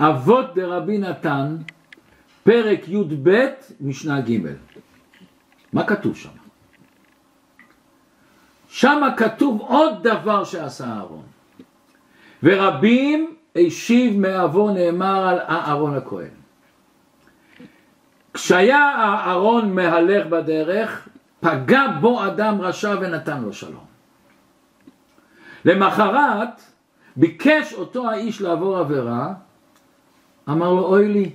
אבות 0.00 0.54
דרבי 0.54 0.98
נתן, 0.98 1.56
פרק 2.44 2.88
י"ב, 2.88 3.46
משנה 3.80 4.20
ג'. 4.20 4.38
מה 5.72 5.84
כתוב 5.84 6.16
שם? 6.16 6.28
שם 8.68 9.02
כתוב 9.16 9.60
עוד 9.60 10.02
דבר 10.02 10.44
שעשה 10.44 10.84
אהרון. 10.84 11.26
ורבים 12.42 13.36
השיב 13.56 14.20
מאבו 14.20 14.70
נאמר 14.70 15.28
על 15.28 15.38
אהרון 15.38 15.94
הכהן. 15.96 16.37
כשהיה 18.38 18.92
אהרון 18.96 19.74
מהלך 19.74 20.26
בדרך, 20.26 21.08
פגע 21.40 21.86
בו 22.00 22.26
אדם 22.26 22.60
רשע 22.60 22.94
ונתן 23.00 23.42
לו 23.42 23.52
שלום. 23.52 23.84
למחרת 25.64 26.62
ביקש 27.16 27.74
אותו 27.74 28.10
האיש 28.10 28.40
לעבור 28.40 28.78
עבירה, 28.78 29.32
אמר 30.48 30.72
לו 30.72 30.84
אוי 30.84 31.08
לי, 31.08 31.30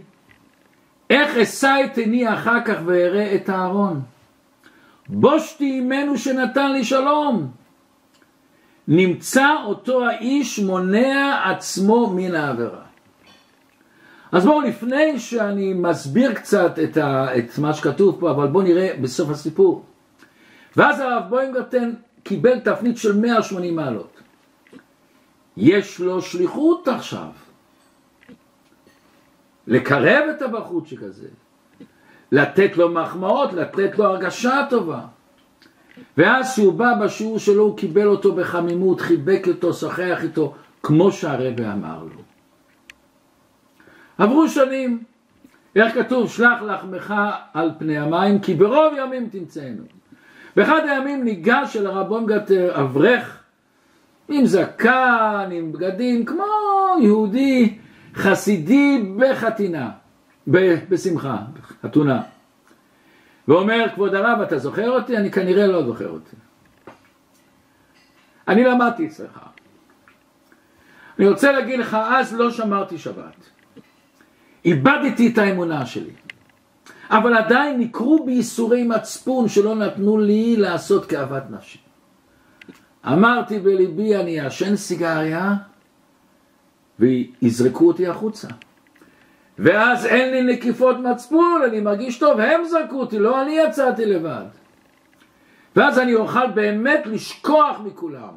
איך 1.09 1.37
אשא 1.37 1.75
את 1.85 1.97
עיני 1.97 2.33
אחר 2.33 2.63
כך 2.65 2.75
ואראה 2.85 3.35
את 3.35 3.49
אהרון? 3.49 4.01
בושתי 5.09 5.77
עמנו 5.77 6.17
שנתן 6.17 6.71
לי 6.71 6.83
שלום. 6.83 7.51
נמצא 8.87 9.47
אותו 9.65 10.05
האיש 10.05 10.59
מונע 10.59 11.41
עצמו 11.45 12.09
מן 12.15 12.35
העבירה. 12.35 12.92
אז 14.33 14.45
בואו 14.45 14.61
לפני 14.61 15.19
שאני 15.19 15.73
מסביר 15.73 16.33
קצת 16.33 16.79
את, 16.83 16.97
ה, 16.97 17.37
את 17.37 17.57
מה 17.57 17.73
שכתוב 17.73 18.17
פה, 18.19 18.31
אבל 18.31 18.47
בואו 18.47 18.63
נראה 18.63 18.89
בסוף 19.01 19.29
הסיפור. 19.29 19.85
ואז 20.77 20.99
הרב 20.99 21.23
בוינגרטן 21.29 21.93
קיבל 22.23 22.59
תפנית 22.59 22.97
של 22.97 23.19
180 23.19 23.75
מעלות. 23.75 24.21
יש 25.57 25.99
לו 25.99 26.21
שליחות 26.21 26.87
עכשיו. 26.87 27.27
לקרב 29.67 30.23
את 30.37 30.41
הבחורצ'יק 30.41 31.03
הזה, 31.03 31.27
לתת 32.31 32.77
לו 32.77 32.89
מחמאות, 32.89 33.53
לתת 33.53 33.99
לו 33.99 34.05
הרגשה 34.05 34.65
טובה. 34.69 35.01
ואז 36.17 36.53
כשהוא 36.53 36.73
בא 36.73 36.93
בשיעור 37.01 37.39
שלו 37.39 37.63
הוא 37.63 37.77
קיבל 37.77 38.07
אותו 38.07 38.35
בחמימות, 38.35 39.01
חיבק 39.01 39.43
אותו, 39.47 39.73
שוחח 39.73 40.19
איתו, 40.23 40.53
כמו 40.83 41.11
שהרבא 41.11 41.73
אמר 41.73 42.03
לו. 42.03 42.32
עברו 44.17 44.47
שנים, 44.47 45.03
איך 45.75 45.93
כתוב? 45.93 46.29
שלח 46.29 46.61
לחמך 46.61 47.13
על 47.53 47.71
פני 47.77 47.97
המים, 47.97 48.39
כי 48.39 48.53
ברוב 48.53 48.93
ימים 48.97 49.29
תמצאנו. 49.29 49.83
באחד 50.55 50.81
הימים 50.89 51.23
ניגש 51.23 51.77
אל 51.77 51.87
הרבון 51.87 52.25
גתר 52.25 52.81
אברך 52.81 53.43
עם 54.29 54.45
זקן, 54.45 55.49
עם 55.51 55.71
בגדים, 55.71 56.25
כמו 56.25 56.45
יהודי 57.01 57.77
חסידי 58.15 59.13
בחתינה, 59.17 59.91
בשמחה, 60.89 61.37
חתונה. 61.83 62.21
ואומר, 63.47 63.85
כבוד 63.95 64.15
הרב, 64.15 64.41
אתה 64.41 64.57
זוכר 64.57 64.91
אותי? 64.91 65.17
אני 65.17 65.31
כנראה 65.31 65.67
לא 65.67 65.83
זוכר 65.85 66.09
אותי. 66.09 66.35
אני 68.47 68.63
למדתי 68.63 69.07
אצלך. 69.07 69.39
אני 71.19 71.27
רוצה 71.27 71.51
להגיד 71.51 71.79
לך, 71.79 71.97
אז 72.09 72.33
לא 72.33 72.51
שמרתי 72.51 72.97
שבת. 72.97 73.35
איבדתי 74.65 75.31
את 75.33 75.37
האמונה 75.37 75.85
שלי. 75.85 76.11
אבל 77.09 77.33
עדיין 77.33 77.79
נקרו 77.79 78.25
בייסורי 78.25 78.83
מצפון 78.83 79.47
שלא 79.47 79.75
נתנו 79.75 80.17
לי 80.17 80.55
לעשות 80.57 81.05
כאוות 81.05 81.43
נפשי. 81.49 81.79
אמרתי 83.07 83.59
בליבי 83.59 84.15
אני 84.15 84.41
אעשן 84.41 84.75
סיגריה 84.75 85.55
ויזרקו 86.99 87.87
אותי 87.87 88.07
החוצה. 88.07 88.47
ואז 89.59 90.05
אין 90.05 90.31
לי 90.31 90.53
נקיפות 90.53 90.97
מצפון, 90.99 91.61
אני 91.69 91.79
מרגיש 91.79 92.19
טוב, 92.19 92.39
הם 92.39 92.65
זרקו 92.65 92.99
אותי, 92.99 93.19
לא 93.19 93.41
אני 93.41 93.51
יצאתי 93.51 94.05
לבד. 94.05 94.45
ואז 95.75 95.99
אני 95.99 96.15
אוכל 96.15 96.47
באמת 96.51 97.01
לשכוח 97.05 97.79
מכולם. 97.85 98.33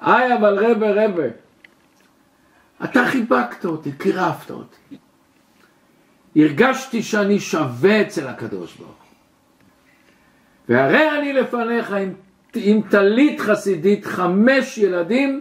היי 0.00 0.34
אבל 0.34 0.66
רבה 0.66 1.04
רבה, 1.04 1.28
אתה 2.84 3.06
חיבקת 3.06 3.64
אותי, 3.64 3.92
קירבת 3.92 4.50
אותי. 4.50 4.96
הרגשתי 6.36 7.02
שאני 7.02 7.40
שווה 7.40 8.02
אצל 8.02 8.26
הקדוש 8.26 8.76
ברוך 8.76 8.88
הוא. 8.88 8.96
והרי 10.68 11.18
אני 11.18 11.32
לפניך 11.32 11.92
עם, 11.92 12.12
עם 12.54 12.82
טלית 12.90 13.40
חסידית, 13.40 14.04
חמש 14.04 14.78
ילדים 14.78 15.40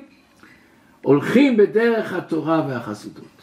הולכים 1.02 1.58
בדרך 1.58 2.14
התורה 2.14 2.66
והחסידות. 2.68 3.42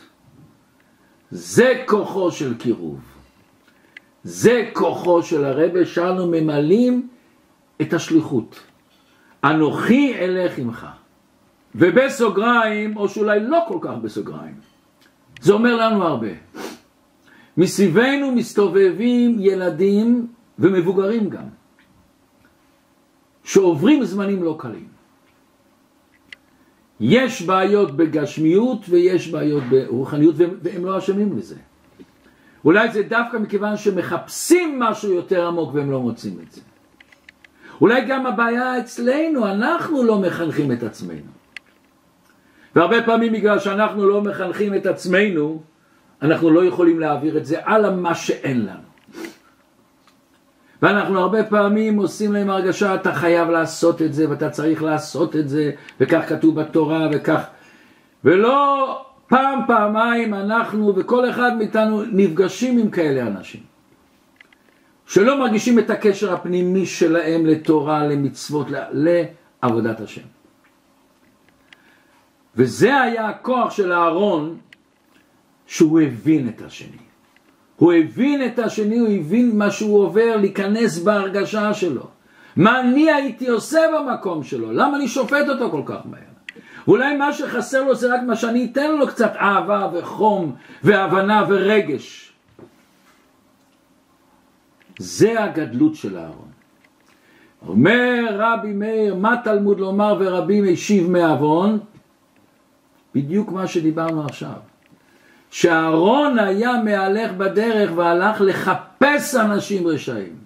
זה 1.31 1.83
כוחו 1.87 2.31
של 2.31 2.59
קירוב. 2.59 3.01
זה 4.25 4.71
כוחו 4.73 5.23
של 5.23 5.45
הרבה 5.45 5.87
שאנו 5.87 6.27
ממלאים 6.27 7.09
את 7.81 7.93
השליחות. 7.93 8.61
אנוכי 9.45 10.15
אלך 10.19 10.59
עמך. 10.59 10.87
ובסוגריים, 11.75 12.97
או 12.97 13.09
שאולי 13.09 13.41
לא 13.41 13.65
כל 13.69 13.79
כך 13.81 13.95
בסוגריים, 14.03 14.55
זה 15.41 15.53
אומר 15.53 15.77
לנו 15.77 16.05
הרבה. 16.05 16.35
מסביבנו 17.57 18.33
מסתובבים 18.33 19.37
ילדים 19.41 20.27
ומבוגרים 20.59 21.31
גם, 21.31 21.45
שעוברים 23.45 24.05
זמנים 24.05 24.43
לא 24.43 24.57
קלים. 24.59 24.89
יש 27.01 27.43
בעיות 27.43 27.97
בגשמיות 27.97 28.89
ויש 28.89 29.29
בעיות 29.29 29.63
ברוחניות 29.71 30.35
והם 30.63 30.85
לא 30.85 30.99
אשמים 30.99 31.39
לזה. 31.39 31.57
אולי 32.65 32.93
זה 32.93 33.03
דווקא 33.03 33.37
מכיוון 33.37 33.77
שמחפשים 33.77 34.79
משהו 34.79 35.13
יותר 35.13 35.47
עמוק 35.47 35.75
והם 35.75 35.91
לא 35.91 36.01
מוצאים 36.01 36.39
את 36.47 36.53
זה. 36.53 36.61
אולי 37.81 38.05
גם 38.05 38.27
הבעיה 38.27 38.79
אצלנו, 38.79 39.47
אנחנו 39.47 40.05
לא 40.05 40.19
מחנכים 40.19 40.73
את 40.73 40.83
עצמנו. 40.83 41.42
והרבה 42.77 43.03
פעמים 43.03 43.33
בגלל 43.33 43.59
שאנחנו 43.59 44.07
לא 44.09 44.23
מחנכים 44.23 44.75
את 44.75 44.87
עצמנו, 44.87 45.63
אנחנו 46.23 46.51
לא 46.51 46.65
יכולים 46.65 47.01
להעביר 47.01 47.39
את 47.39 47.47
זה 47.47 47.57
על 47.65 47.95
מה 47.95 48.15
שאין 48.15 48.61
לנו. 48.61 48.93
ואנחנו 50.83 51.19
הרבה 51.19 51.45
פעמים 51.45 51.97
עושים 51.97 52.33
להם 52.33 52.51
הרגשה, 52.51 52.95
אתה 52.95 53.15
חייב 53.15 53.51
לעשות 53.51 54.03
את 54.03 54.15
זה, 54.15 54.31
ואתה 54.31 54.51
צריך 54.51 54.83
לעשות 54.83 55.37
את 55.37 55.49
זה, 55.49 55.71
וכך 56.01 56.29
כתוב 56.29 56.61
בתורה, 56.61 57.09
וכך... 57.13 57.41
ולא 58.25 59.01
פעם, 59.29 59.61
פעמיים 59.67 60.35
אנחנו, 60.35 60.97
וכל 60.97 61.31
אחד 61.31 61.57
מאיתנו, 61.59 62.03
נפגשים 62.13 62.79
עם 62.79 62.91
כאלה 62.91 63.23
אנשים. 63.23 63.61
שלא 65.07 65.39
מרגישים 65.39 65.79
את 65.79 65.91
הקשר 65.91 66.33
הפנימי 66.33 66.87
שלהם 66.87 67.47
לתורה, 67.47 68.07
למצוות, 68.07 68.67
לעבודת 68.93 70.01
השם. 70.01 70.42
וזה 72.57 73.01
היה 73.01 73.29
הכוח 73.29 73.71
של 73.71 73.93
אהרון, 73.93 74.59
שהוא 75.67 76.01
הבין 76.01 76.49
את 76.49 76.62
השני. 76.62 77.03
הוא 77.77 77.93
הבין 77.93 78.47
את 78.47 78.59
השני, 78.59 78.99
הוא 78.99 79.09
הבין 79.09 79.59
מה 79.59 79.71
שהוא 79.71 79.99
עובר, 79.99 80.37
להיכנס 80.37 80.99
בהרגשה 80.99 81.75
שלו. 81.75 82.07
מה 82.57 82.81
אני 82.81 83.12
הייתי 83.12 83.49
עושה 83.49 83.81
במקום 83.95 84.43
שלו? 84.43 84.73
למה 84.73 84.97
אני 84.97 85.09
שופט 85.09 85.49
אותו 85.49 85.71
כל 85.71 85.83
כך 85.87 86.01
מהר? 86.05 86.33
אולי 86.88 87.17
מה 87.17 87.33
שחסר 87.33 87.83
לו 87.83 87.95
זה 87.95 88.15
רק 88.15 88.21
מה 88.27 88.37
שאני 88.37 88.69
אתן 88.73 88.97
לו 88.97 89.07
קצת 89.07 89.33
אהבה 89.37 89.91
וחום 89.93 90.55
והבנה 90.83 91.45
ורגש. 91.49 92.33
זה 94.99 95.45
הגדלות 95.45 95.95
של 95.95 96.19
אהרון. 96.19 96.53
אומר 97.69 98.25
רבי 98.31 98.73
מאיר, 98.73 99.15
מה 99.15 99.37
תלמוד 99.45 99.81
לומר 99.81 100.17
ורבי 100.21 100.73
משיב 100.73 101.11
מעוון? 101.11 101.79
בדיוק 103.14 103.53
מה 103.53 103.66
שדיברנו 103.66 104.25
עכשיו. 104.25 104.53
שאהרון 105.51 106.38
היה 106.38 106.83
מהלך 106.83 107.33
בדרך 107.33 107.90
והלך 107.96 108.40
לחפש 108.40 109.35
אנשים 109.35 109.87
רשעים. 109.87 110.37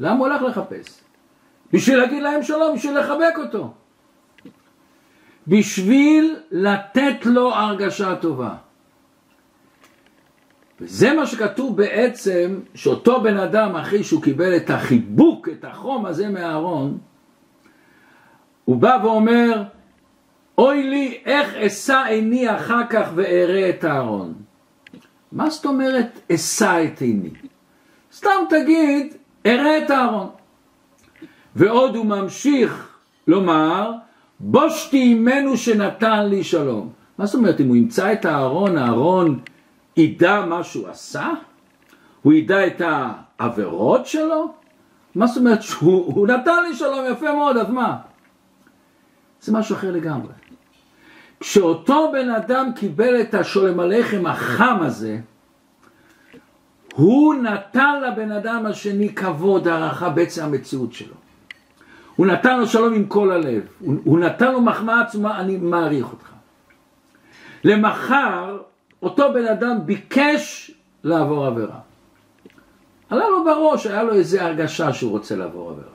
למה 0.00 0.18
הוא 0.18 0.26
הלך 0.26 0.42
לחפש? 0.42 1.00
בשביל 1.72 1.98
להגיד 1.98 2.22
להם 2.22 2.42
שלום, 2.42 2.76
בשביל 2.76 2.98
לחבק 2.98 3.34
אותו. 3.38 3.74
בשביל 5.46 6.36
לתת 6.50 7.26
לו 7.26 7.54
הרגשה 7.54 8.16
טובה. 8.16 8.54
וזה 10.80 11.12
מה 11.12 11.26
שכתוב 11.26 11.76
בעצם, 11.76 12.60
שאותו 12.74 13.20
בן 13.20 13.36
אדם, 13.36 13.76
אחרי 13.76 14.04
שהוא 14.04 14.22
קיבל 14.22 14.56
את 14.56 14.70
החיבוק, 14.70 15.48
את 15.48 15.64
החום 15.64 16.06
הזה 16.06 16.28
מהארון, 16.28 16.98
הוא 18.64 18.76
בא 18.76 18.98
ואומר, 19.02 19.62
אוי 20.58 20.82
לי, 20.82 21.18
איך 21.24 21.54
אשא 21.54 22.04
עיני 22.08 22.56
אחר 22.56 22.86
כך 22.90 23.08
ואראה 23.14 23.68
את 23.70 23.84
הארון. 23.84 24.34
מה 25.32 25.50
זאת 25.50 25.66
אומרת 25.66 26.20
אשא 26.32 26.84
את 26.84 27.00
עיני? 27.00 27.30
סתם 28.12 28.44
תגיד, 28.50 29.14
אראה 29.46 29.78
את 29.78 29.90
הארון. 29.90 30.28
ועוד 31.56 31.96
הוא 31.96 32.06
ממשיך 32.06 32.88
לומר, 33.26 33.92
בושתי 34.40 35.12
עמנו 35.12 35.56
שנתן 35.56 36.26
לי 36.26 36.44
שלום. 36.44 36.92
מה 37.18 37.26
זאת 37.26 37.34
אומרת, 37.34 37.60
אם 37.60 37.68
הוא 37.68 37.76
ימצא 37.76 38.12
את 38.12 38.24
הארון, 38.24 38.78
הארון 38.78 39.40
ידע 39.96 40.44
מה 40.46 40.64
שהוא 40.64 40.88
עשה? 40.88 41.30
הוא 42.22 42.32
ידע 42.32 42.66
את 42.66 42.82
העבירות 42.84 44.06
שלו? 44.06 44.52
מה 45.14 45.26
זאת 45.26 45.36
אומרת 45.36 45.62
שהוא 45.62 46.28
נתן 46.28 46.62
לי 46.68 46.76
שלום 46.76 47.04
יפה 47.12 47.32
מאוד, 47.32 47.56
אז 47.56 47.70
מה? 47.70 47.96
זה 49.40 49.52
משהו 49.52 49.76
אחר 49.76 49.90
לגמרי. 49.90 50.32
כשאותו 51.44 52.10
בן 52.12 52.30
אדם 52.30 52.70
קיבל 52.76 53.20
את 53.20 53.34
השולם 53.34 53.80
הלחם 53.80 54.26
החם 54.26 54.76
הזה, 54.80 55.18
הוא 56.94 57.34
נתן 57.34 58.00
לבן 58.02 58.32
אדם 58.32 58.66
השני 58.66 59.14
כבוד, 59.14 59.68
הערכה, 59.68 60.08
בעצם 60.08 60.44
המציאות 60.44 60.92
שלו. 60.92 61.14
הוא 62.16 62.26
נתן 62.26 62.58
לו 62.58 62.66
שלום 62.66 62.94
עם 62.94 63.04
כל 63.06 63.30
הלב, 63.30 63.62
הוא, 63.80 63.94
הוא 64.04 64.18
נתן 64.18 64.52
לו 64.52 64.60
מחמאה 64.60 65.00
עצומה, 65.00 65.40
אני 65.40 65.56
מעריך 65.56 66.12
אותך. 66.12 66.30
למחר, 67.64 68.58
אותו 69.02 69.32
בן 69.34 69.46
אדם 69.46 69.86
ביקש 69.86 70.70
לעבור 71.04 71.46
עבירה. 71.46 71.78
עלה 73.10 73.28
לו 73.28 73.44
בראש, 73.44 73.86
היה 73.86 74.02
לו 74.02 74.14
איזו 74.14 74.40
הרגשה 74.40 74.92
שהוא 74.92 75.10
רוצה 75.10 75.36
לעבור 75.36 75.70
עבירה. 75.70 75.93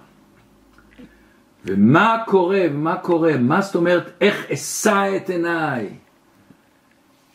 ומה 1.66 2.18
קורה, 2.26 2.62
ומה 2.72 2.96
קורה, 2.96 3.38
מה 3.38 3.62
זאת 3.62 3.76
אומרת, 3.76 4.12
איך 4.22 4.46
אשא 4.52 5.12
את 5.18 5.30
עיניי? 5.30 5.90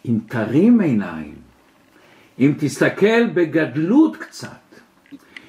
אם 0.09 0.19
תרים 0.29 0.81
עיניים, 0.81 1.35
אם 2.39 2.53
תסתכל 2.59 3.27
בגדלות 3.27 4.17
קצת, 4.17 4.49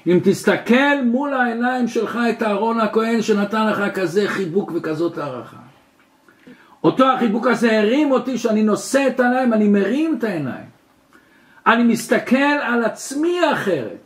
אם 0.07 0.19
תסתכל 0.23 1.01
מול 1.05 1.33
העיניים 1.33 1.87
שלך 1.87 2.19
את 2.29 2.43
אהרון 2.43 2.79
הכהן 2.79 3.21
שנתן 3.21 3.67
לך 3.67 3.93
כזה 3.93 4.27
חיבוק 4.27 4.71
וכזאת 4.75 5.17
הערכה. 5.17 5.57
אותו 6.83 7.11
החיבוק 7.11 7.47
הזה 7.47 7.79
הרים 7.79 8.11
אותי 8.11 8.37
שאני 8.37 8.63
נושא 8.63 9.07
את 9.07 9.19
העיניים, 9.19 9.53
אני 9.53 9.67
מרים 9.67 10.15
את 10.17 10.23
העיניים. 10.23 10.65
אני 11.67 11.83
מסתכל 11.83 12.37
על 12.61 12.83
עצמי 12.83 13.39
אחרת. 13.53 14.04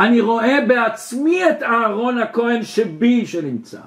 אני 0.00 0.20
רואה 0.20 0.60
בעצמי 0.68 1.48
את 1.50 1.62
אהרון 1.62 2.18
הכהן 2.18 2.62
שבי 2.62 3.26
שנמצא. 3.26 3.80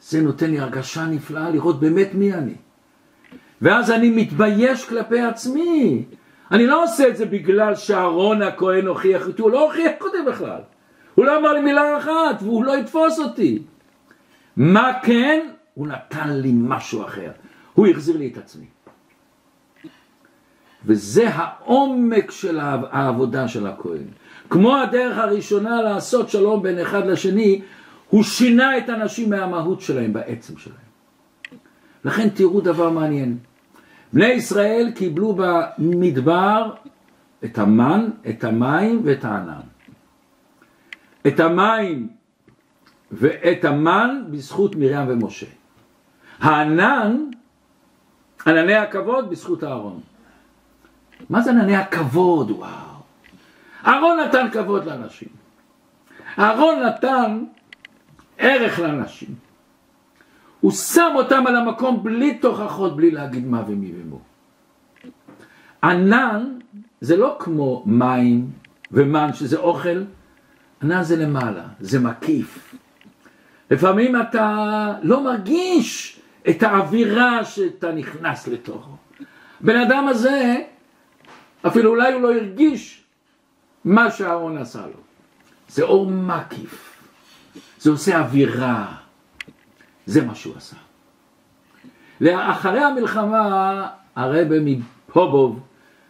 זה 0.00 0.22
נותן 0.22 0.50
לי 0.50 0.58
הרגשה 0.58 1.06
נפלאה 1.06 1.50
לראות 1.50 1.80
באמת 1.80 2.14
מי 2.14 2.34
אני. 2.34 2.54
ואז 3.62 3.90
אני 3.90 4.10
מתבייש 4.10 4.88
כלפי 4.88 5.20
עצמי. 5.20 6.04
אני 6.50 6.66
לא 6.66 6.84
עושה 6.84 7.08
את 7.08 7.16
זה 7.16 7.26
בגלל 7.26 7.74
שאהרון 7.74 8.42
הכהן 8.42 8.86
הוכיח 8.86 9.26
אותי, 9.26 9.42
הוא 9.42 9.50
לא 9.50 9.64
הוכיח 9.64 9.92
אותי 10.00 10.16
בכלל. 10.26 10.60
הוא 11.14 11.24
לא 11.24 11.38
אמר 11.38 11.52
לי 11.52 11.60
מילה 11.60 11.98
אחת 11.98 12.42
והוא 12.42 12.64
לא 12.64 12.76
יתפוס 12.76 13.18
אותי. 13.18 13.62
מה 14.56 14.92
כן? 15.02 15.48
הוא 15.74 15.86
נתן 15.86 16.30
לי 16.30 16.52
משהו 16.54 17.04
אחר. 17.04 17.30
הוא 17.74 17.86
החזיר 17.86 18.16
לי 18.16 18.28
את 18.32 18.38
עצמי. 18.38 18.66
וזה 20.86 21.28
העומק 21.28 22.30
של 22.30 22.60
העבודה 22.60 23.48
של 23.48 23.66
הכהן. 23.66 24.06
כמו 24.50 24.76
הדרך 24.76 25.18
הראשונה 25.18 25.82
לעשות 25.82 26.30
שלום 26.30 26.62
בין 26.62 26.78
אחד 26.78 27.06
לשני, 27.06 27.62
הוא 28.10 28.22
שינה 28.22 28.78
את 28.78 28.88
האנשים 28.88 29.30
מהמהות 29.30 29.80
שלהם, 29.80 30.12
בעצם 30.12 30.56
שלהם. 30.56 30.76
לכן 32.04 32.28
תראו 32.28 32.60
דבר 32.60 32.90
מעניין. 32.90 33.38
בני 34.12 34.26
ישראל 34.26 34.92
קיבלו 34.94 35.36
במדבר 35.38 36.74
את 37.44 37.58
המן, 37.58 38.10
את 38.28 38.44
המים 38.44 39.00
ואת 39.04 39.24
הענן. 39.24 39.60
את 41.26 41.40
המים 41.40 42.08
ואת 43.12 43.64
המן 43.64 44.24
בזכות 44.30 44.76
מרים 44.76 45.08
ומשה. 45.08 45.46
הענן, 46.38 47.16
ענני 48.46 48.74
הכבוד 48.74 49.30
בזכות 49.30 49.64
אהרון. 49.64 50.00
מה 51.30 51.40
זה 51.40 51.50
ענני 51.50 51.76
הכבוד? 51.76 52.50
וואו. 52.50 52.93
אהרון 53.86 54.20
נתן 54.20 54.50
כבוד 54.52 54.84
לאנשים. 54.84 55.28
אהרון 56.38 56.82
נתן 56.82 57.44
ערך 58.38 58.78
לאנשים. 58.78 59.34
הוא 60.60 60.72
שם 60.72 61.12
אותם 61.14 61.46
על 61.46 61.56
המקום 61.56 62.02
בלי 62.04 62.38
תוכחות, 62.38 62.96
בלי 62.96 63.10
להגיד 63.10 63.46
מה 63.46 63.62
ומי 63.66 63.92
ומו. 63.96 64.20
ענן 65.82 66.58
זה 67.00 67.16
לא 67.16 67.36
כמו 67.40 67.82
מים 67.86 68.50
ומן 68.92 69.32
שזה 69.32 69.56
אוכל, 69.58 70.04
ענן 70.82 71.02
זה 71.02 71.16
למעלה, 71.16 71.64
זה 71.80 72.00
מקיף. 72.00 72.74
לפעמים 73.70 74.20
אתה 74.20 74.94
לא 75.02 75.24
מרגיש 75.24 76.20
את 76.48 76.62
האווירה 76.62 77.44
שאתה 77.44 77.92
נכנס 77.92 78.48
לתוכו. 78.48 78.96
בן 79.60 79.76
אדם 79.76 80.08
הזה, 80.08 80.56
אפילו 81.66 81.90
אולי 81.90 82.12
הוא 82.12 82.22
לא 82.22 82.34
הרגיש 82.34 83.03
מה 83.84 84.10
שאהרון 84.10 84.58
עשה 84.58 84.80
לו. 84.80 85.00
זה 85.68 85.82
אור 85.82 86.10
מקיף, 86.10 87.00
זה 87.78 87.90
עושה 87.90 88.20
אווירה, 88.20 88.94
זה 90.06 90.24
מה 90.24 90.34
שהוא 90.34 90.54
עשה. 90.56 90.76
לאחרי 92.20 92.80
המלחמה, 92.80 93.88
הרבי 94.16 94.80
מפובוב, 95.08 95.60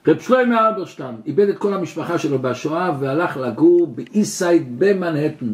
רב 0.07 0.21
שלוימי 0.21 0.59
אלברשטיין, 0.59 1.17
איבד 1.27 1.49
את 1.49 1.59
כל 1.59 1.75
המשפחה 1.75 2.19
שלו 2.19 2.39
בשואה 2.39 2.91
והלך 3.01 3.37
לגור 3.37 3.87
באיסייד 3.87 4.79
במנהטן. 4.79 5.53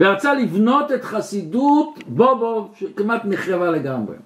ורצה 0.00 0.34
לבנות 0.34 0.92
את 0.92 1.04
חסידות 1.04 1.98
בובוב 2.06 2.74
שכמעט 2.78 3.24
נחרבה 3.24 3.70
לגמרי. 3.70 4.16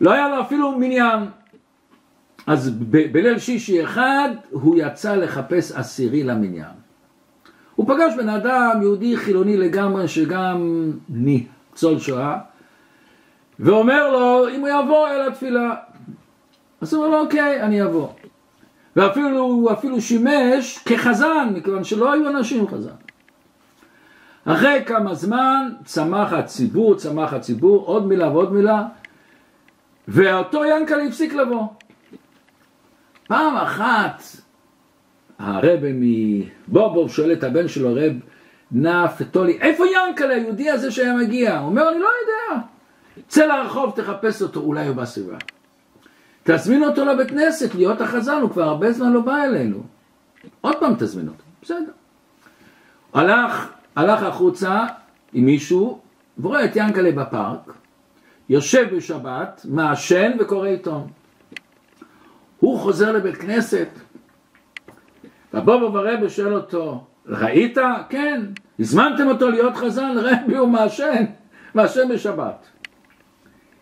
לא 0.00 0.12
היה 0.12 0.28
לו 0.28 0.40
אפילו 0.40 0.78
מניין. 0.78 1.20
אז 2.48 2.70
בליל 3.12 3.38
שישי 3.38 3.84
אחד 3.84 4.28
הוא 4.50 4.76
יצא 4.78 5.14
לחפש 5.14 5.72
עשירי 5.72 6.22
למניין. 6.22 6.70
הוא 7.76 7.86
פגש 7.86 8.14
בן 8.16 8.28
אדם 8.28 8.78
יהודי 8.82 9.16
חילוני 9.16 9.56
לגמרי 9.56 10.08
שגם 10.08 10.90
ניצול 11.08 11.98
שואה 11.98 12.38
ואומר 13.60 14.10
לו 14.10 14.48
אם 14.48 14.60
הוא 14.60 14.68
יבוא 14.68 15.08
אל 15.08 15.28
התפילה 15.28 15.74
אז 16.80 16.94
הוא 16.94 17.04
אומר 17.04 17.16
לו 17.16 17.24
אוקיי 17.24 17.62
אני 17.62 17.82
אבוא 17.82 18.08
ואפילו 18.96 19.38
הוא 19.38 19.72
אפילו 19.72 20.00
שימש 20.00 20.78
כחזן 20.84 21.48
מכיוון 21.54 21.84
שלא 21.84 22.12
היו 22.12 22.28
אנשים 22.28 22.68
חזן 22.68 22.90
אחרי 24.44 24.82
כמה 24.86 25.14
זמן 25.14 25.68
צמח 25.84 26.32
הציבור, 26.32 26.94
צמח 26.94 27.32
הציבור, 27.32 27.84
עוד 27.86 28.06
מילה 28.06 28.30
ועוד 28.30 28.52
מילה, 28.52 28.84
ואותו 30.08 30.64
ינקלה 30.64 31.04
הפסיק 31.04 31.34
לבוא. 31.34 31.66
פעם 33.28 33.56
אחת 33.56 34.22
הרב 35.38 35.80
מבובוב 35.82 37.10
שואל 37.10 37.32
את 37.32 37.44
הבן 37.44 37.68
שלו, 37.68 37.94
רב 37.94 38.12
נפתולי, 38.72 39.58
איפה 39.60 39.84
ינקלה, 39.86 40.34
היהודי 40.34 40.70
הזה 40.70 40.90
שהיה 40.90 41.14
מגיע? 41.14 41.58
הוא 41.58 41.66
אומר, 41.66 41.88
אני 41.88 41.98
לא 41.98 42.08
יודע. 42.22 42.62
צא 43.28 43.46
לרחוב, 43.46 43.92
תחפש 43.96 44.42
אותו, 44.42 44.60
אולי 44.60 44.86
הוא 44.86 44.96
בסביבה. 44.96 45.36
תזמין 46.42 46.84
אותו 46.84 47.04
לבית 47.04 47.30
כנסת, 47.30 47.74
להיות 47.74 48.00
החזן, 48.00 48.40
הוא 48.40 48.50
כבר 48.50 48.62
הרבה 48.62 48.92
זמן 48.92 49.12
לא 49.12 49.20
בא 49.20 49.44
אלינו. 49.44 49.82
עוד 50.60 50.76
פעם 50.80 50.94
תזמין 50.98 51.28
אותו, 51.28 51.42
בסדר. 51.62 51.92
הלך 53.14 53.68
הלך 53.96 54.22
החוצה 54.22 54.86
עם 55.32 55.44
מישהו 55.44 56.00
ורואה 56.38 56.64
את 56.64 56.76
ינקלה 56.76 57.12
בפארק, 57.12 57.72
יושב 58.48 58.96
בשבת, 58.96 59.66
מעשן 59.68 60.32
וקורא 60.40 60.68
עיתון. 60.68 61.06
הוא 62.60 62.78
חוזר 62.78 63.12
לבית 63.12 63.36
כנסת, 63.36 63.88
והבובו 65.52 65.92
ברבא 65.92 66.28
שואל 66.28 66.54
אותו, 66.54 67.04
ראית? 67.26 67.78
כן. 68.08 68.42
הזמנתם 68.80 69.26
אותו 69.26 69.50
להיות 69.50 69.76
חזן? 69.76 70.14
רבי 70.16 70.56
הוא 70.56 70.68
מעשן, 70.68 71.24
מעשן 71.74 72.08
בשבת. 72.08 72.66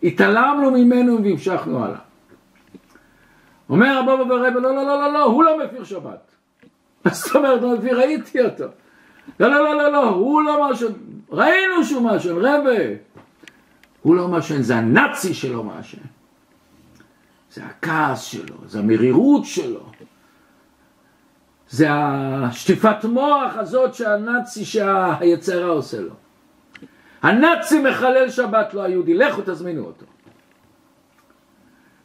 התעלמנו 0.03 0.71
ממנו 0.71 1.23
והמשכנו 1.23 1.83
הלאה. 1.83 1.99
אומר 3.69 3.97
הבובו 3.97 4.25
ברבא, 4.25 4.59
לא, 4.59 4.75
לא, 4.75 4.85
לא, 4.85 5.01
לא, 5.01 5.13
לא, 5.13 5.23
הוא 5.23 5.43
לא 5.43 5.65
מפיר 5.65 5.83
שבת. 5.83 6.31
זאת 7.11 7.35
אומרת, 7.35 7.61
מפיר, 7.61 7.99
ראיתי 7.99 8.41
אותו. 8.41 8.65
לא, 9.39 9.47
לא, 9.47 9.63
לא, 9.63 9.77
לא, 9.77 9.91
לא, 9.91 10.09
הוא 10.09 10.43
לא 10.43 10.67
מעשן, 10.67 10.93
ראינו 11.31 11.83
שהוא 11.83 12.01
מעשן, 12.01 12.35
רבה. 12.35 12.79
הוא 14.01 14.15
לא 14.15 14.27
מעשן, 14.27 14.61
זה 14.61 14.75
הנאצי 14.75 15.33
שלו 15.33 15.63
מעשן. 15.63 15.97
זה 17.51 17.65
הכעס 17.65 18.23
שלו, 18.23 18.55
זה 18.65 18.79
המרירות 18.79 19.45
שלו. 19.45 19.91
זה 21.69 21.87
השטיפת 21.91 23.05
מוח 23.05 23.53
הזאת 23.55 23.93
שהנאצי, 23.93 24.65
שהיצרה 24.65 25.65
עושה 25.65 26.01
לו. 26.01 26.13
הנאצי 27.21 27.79
מחלל 27.79 28.29
שבת 28.29 28.73
לא 28.73 28.81
היהודי, 28.81 29.13
לכו 29.13 29.41
תזמינו 29.45 29.85
אותו. 29.85 30.05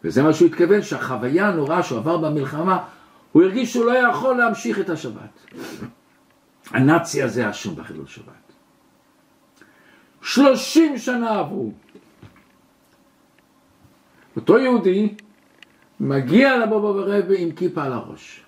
וזה 0.05 0.22
מה 0.22 0.33
שהוא 0.33 0.48
התכוון, 0.48 0.83
שהחוויה 0.83 1.48
הנוראה 1.48 1.83
שהוא 1.83 1.98
עבר 1.98 2.18
במלחמה, 2.18 2.85
הוא 3.33 3.42
הרגיש 3.42 3.72
שהוא 3.72 3.85
לא 3.85 3.98
יכול 3.98 4.37
להמשיך 4.37 4.78
את 4.78 4.90
השבת. 4.90 5.46
הנאצי 6.70 7.22
הזה 7.22 7.50
אשם 7.50 7.76
בחילול 7.76 8.07
שבת. 8.07 8.52
שלושים 10.22 10.98
שנה 10.98 11.38
עברו. 11.38 11.72
אותו 14.37 14.59
יהודי 14.59 15.14
מגיע 16.02 16.58
לבובא 16.58 16.86
ורבי 16.86 17.42
עם 17.42 17.52
כיפה 17.52 17.84
על 17.84 17.92
הראש 17.92 18.44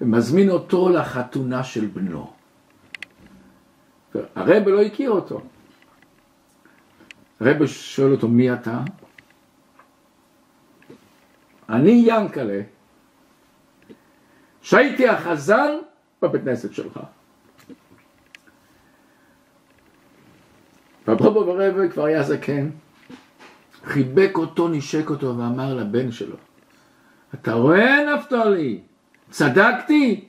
ומזמין 0.00 0.50
אותו 0.50 0.88
לחתונה 0.88 1.64
של 1.64 1.86
בנו. 1.86 2.32
הרבי 4.34 4.70
לא 4.70 4.82
הכיר 4.82 5.10
אותו. 5.10 5.40
הרבי 7.40 7.66
שואל 7.66 8.12
אותו 8.12 8.28
מי 8.28 8.52
אתה? 8.52 8.80
אני 11.68 12.04
ינקלה 12.06 12.60
שהייתי 14.62 15.08
החזן 15.08 15.70
בבית 16.22 16.42
כנסת 16.44 16.72
שלך. 16.72 17.00
והבובו 21.06 21.44
ברבע 21.44 21.88
כבר 21.88 22.04
היה 22.04 22.22
זקן, 22.22 22.70
חיבק 23.84 24.32
אותו, 24.34 24.68
נשק 24.68 25.10
אותו 25.10 25.38
ואמר 25.38 25.74
לבן 25.74 26.12
שלו, 26.12 26.36
אתה 27.34 27.52
רואה 27.52 28.14
נפתלי, 28.14 28.80
צדקתי, 29.30 30.24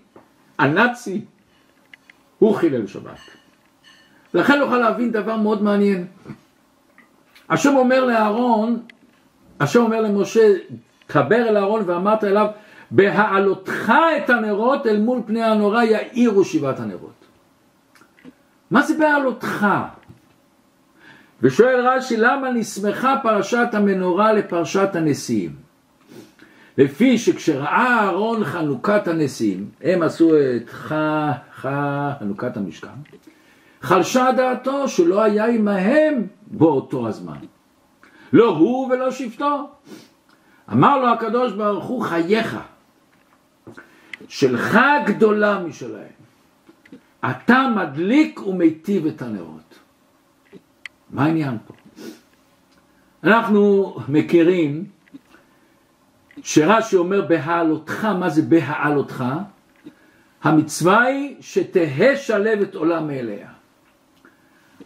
הנאצי, 0.60 1.22
הוא 2.39 2.56
חילל 2.56 2.88
שבת. 2.88 3.18
לכן 4.34 4.60
נוכל 4.60 4.78
להבין 4.78 5.12
דבר 5.12 5.38
מאוד 5.38 5.64
מעניין. 5.64 6.08
השם 7.49 7.76
אומר 7.76 8.06
לאהרון, 8.06 8.80
השם 9.60 9.82
אומר 9.82 10.01
למשה, 10.01 10.53
דבר 11.10 11.36
אל 11.36 11.58
אהרון 11.58 11.84
ואמרת 11.86 12.24
אליו, 12.24 12.47
בהעלותך 12.91 13.93
את 14.18 14.30
הנרות 14.30 14.88
אל 14.88 14.99
מול 14.99 15.22
פני 15.26 15.43
הנורא 15.43 15.84
יאירו 15.84 16.45
שבעת 16.45 16.80
הנרות. 16.80 17.26
מה 18.72 18.82
זה 18.82 18.97
בהעלותך? 18.97 19.68
ושואל 21.42 21.88
רש"י 21.88 22.18
למה 22.18 22.52
נסמכה 22.52 23.16
פרשת 23.24 23.68
המנורה 23.74 24.34
לפרשת 24.34 24.90
הנשיאים? 24.94 25.66
לפי 26.78 27.18
שכשראה 27.18 28.00
אהרון 28.00 28.44
חנוכת 28.44 29.08
הנסים, 29.08 29.70
הם 29.82 30.02
עשו 30.02 30.32
את 30.38 30.70
ח... 30.70 30.92
ח... 31.62 31.66
חנוכת 32.20 32.58
המשכן, 32.58 33.00
חלשה 33.82 34.32
דעתו 34.38 34.88
שלא 34.88 35.22
היה 35.22 35.46
עמהם 35.46 36.28
באותו 36.48 37.08
הזמן. 37.08 37.38
לא 38.34 38.58
הוא 38.58 38.92
ולא 38.92 39.12
שבטו. 39.12 39.70
אמר 40.72 40.98
לו 40.98 41.08
הקדוש 41.08 41.54
ברוך 41.54 41.86
הוא 41.86 42.04
חייך, 42.04 42.58
שלך 44.28 44.80
גדולה 45.06 45.60
משלהם. 45.60 46.16
אתה 47.30 47.68
מדליק 47.76 48.48
ומיטיב 48.48 49.06
את 49.06 49.22
הנרות. 49.22 49.64
מה 51.16 51.26
העניין 51.26 51.57
פה? 51.68 51.74
אנחנו 53.24 53.95
מכירים 54.07 54.86
שרש"י 56.43 56.95
אומר 56.95 57.22
בהעלותך, 57.22 58.05
מה 58.05 58.30
זה 58.30 58.41
בהעלותך? 58.41 59.24
המצווה 60.43 61.01
היא 61.03 61.36
שתהא 61.41 62.16
שלבת 62.16 62.76
עולם 62.76 63.07
מאליה. 63.07 63.49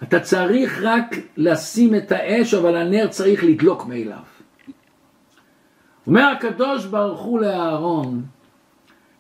אתה 0.03 0.19
צריך 0.19 0.80
רק 0.84 1.15
לשים 1.38 1.95
את 1.95 2.11
האש, 2.11 2.53
אבל 2.53 2.75
הנר 2.75 3.07
צריך 3.07 3.43
לדלוק 3.43 3.86
מאליו. 3.86 4.23
אומר 6.07 6.34
הקדוש 6.38 6.86
ברוך 6.86 7.21
הוא 7.21 7.39
לאהרון, 7.39 8.25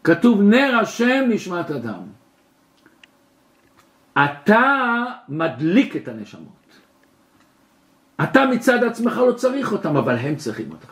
כתוב 0.03 0.41
נר 0.41 0.77
השם 0.81 1.25
נשמת 1.29 1.71
אדם. 1.71 2.01
אתה 4.17 5.03
מדליק 5.29 5.95
את 5.95 6.07
הנשמות. 6.07 6.58
אתה 8.23 8.45
מצד 8.45 8.83
עצמך 8.83 9.17
לא 9.17 9.31
צריך 9.31 9.71
אותם, 9.71 9.97
אבל 9.97 10.15
הם 10.15 10.35
צריכים 10.35 10.71
אותך. 10.71 10.91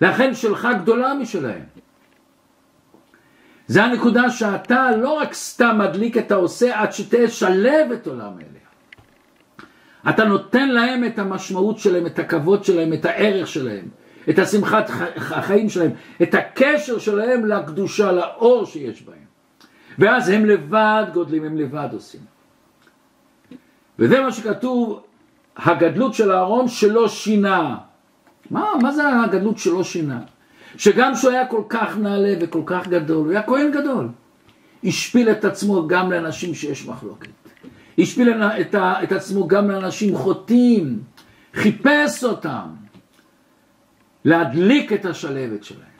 לכן 0.00 0.34
שלך 0.34 0.68
גדולה 0.82 1.14
משלהם. 1.14 1.64
זה 3.66 3.84
הנקודה 3.84 4.30
שאתה 4.30 4.96
לא 4.96 5.12
רק 5.12 5.34
סתם 5.34 5.78
מדליק 5.78 6.18
את 6.18 6.32
העושה 6.32 6.80
עד 6.80 6.92
שתשלב 6.92 7.92
את 7.92 8.06
עולם 8.06 8.32
אליה. 8.38 8.64
אתה 10.08 10.24
נותן 10.24 10.68
להם 10.68 11.04
את 11.04 11.18
המשמעות 11.18 11.78
שלהם, 11.78 12.06
את 12.06 12.18
הכבוד 12.18 12.64
שלהם, 12.64 12.92
את 12.92 13.04
הערך 13.04 13.48
שלהם, 13.48 13.88
את 14.30 14.38
השמחת 14.38 14.90
החיים 15.16 15.68
שלהם, 15.68 15.90
את 16.22 16.34
הקשר 16.34 16.98
שלהם 16.98 17.46
לקדושה, 17.46 18.12
לאור 18.12 18.66
שיש 18.66 19.02
בהם. 19.02 19.24
ואז 19.98 20.28
הם 20.28 20.44
לבד 20.44 21.04
גודלים, 21.12 21.44
הם 21.44 21.56
לבד 21.56 21.88
עושים. 21.92 22.20
וזה 23.98 24.20
מה 24.20 24.32
שכתוב, 24.32 25.02
הגדלות 25.56 26.14
של 26.14 26.32
אהרון 26.32 26.68
שלא 26.68 27.08
שינה. 27.08 27.76
מה, 28.50 28.64
מה 28.82 28.92
זה 28.92 29.02
הגדלות 29.08 29.58
שלא 29.58 29.84
שינה? 29.84 30.20
שגם 30.76 31.14
שהוא 31.14 31.30
היה 31.30 31.46
כל 31.46 31.62
כך 31.68 31.98
נעלה 31.98 32.34
וכל 32.40 32.62
כך 32.66 32.88
גדול, 32.88 33.24
הוא 33.24 33.32
היה 33.32 33.42
כהן 33.42 33.70
גדול. 33.70 34.08
השפיל 34.84 35.30
את 35.30 35.44
עצמו 35.44 35.88
גם 35.88 36.12
לאנשים 36.12 36.54
שיש 36.54 36.86
מחלוקת. 36.86 37.28
השפיל 37.98 38.42
את, 38.60 38.74
את 38.74 39.12
עצמו 39.12 39.48
גם 39.48 39.70
לאנשים 39.70 40.16
חוטאים, 40.16 41.02
חיפש 41.54 42.24
אותם, 42.24 42.68
להדליק 44.24 44.92
את 44.92 45.04
השלבת 45.04 45.64
שלהם. 45.64 45.94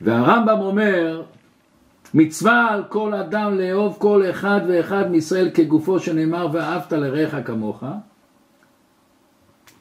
והרמב"ם 0.00 0.60
אומר, 0.60 1.22
מצווה 2.14 2.66
על 2.70 2.84
כל 2.88 3.14
אדם 3.14 3.58
לאהוב 3.58 3.96
כל 3.98 4.22
אחד 4.30 4.60
ואחד 4.68 5.10
מישראל 5.10 5.50
כגופו 5.54 6.00
שנאמר 6.00 6.48
ואהבת 6.52 6.92
לרעך 6.92 7.34
כמוך. 7.44 7.84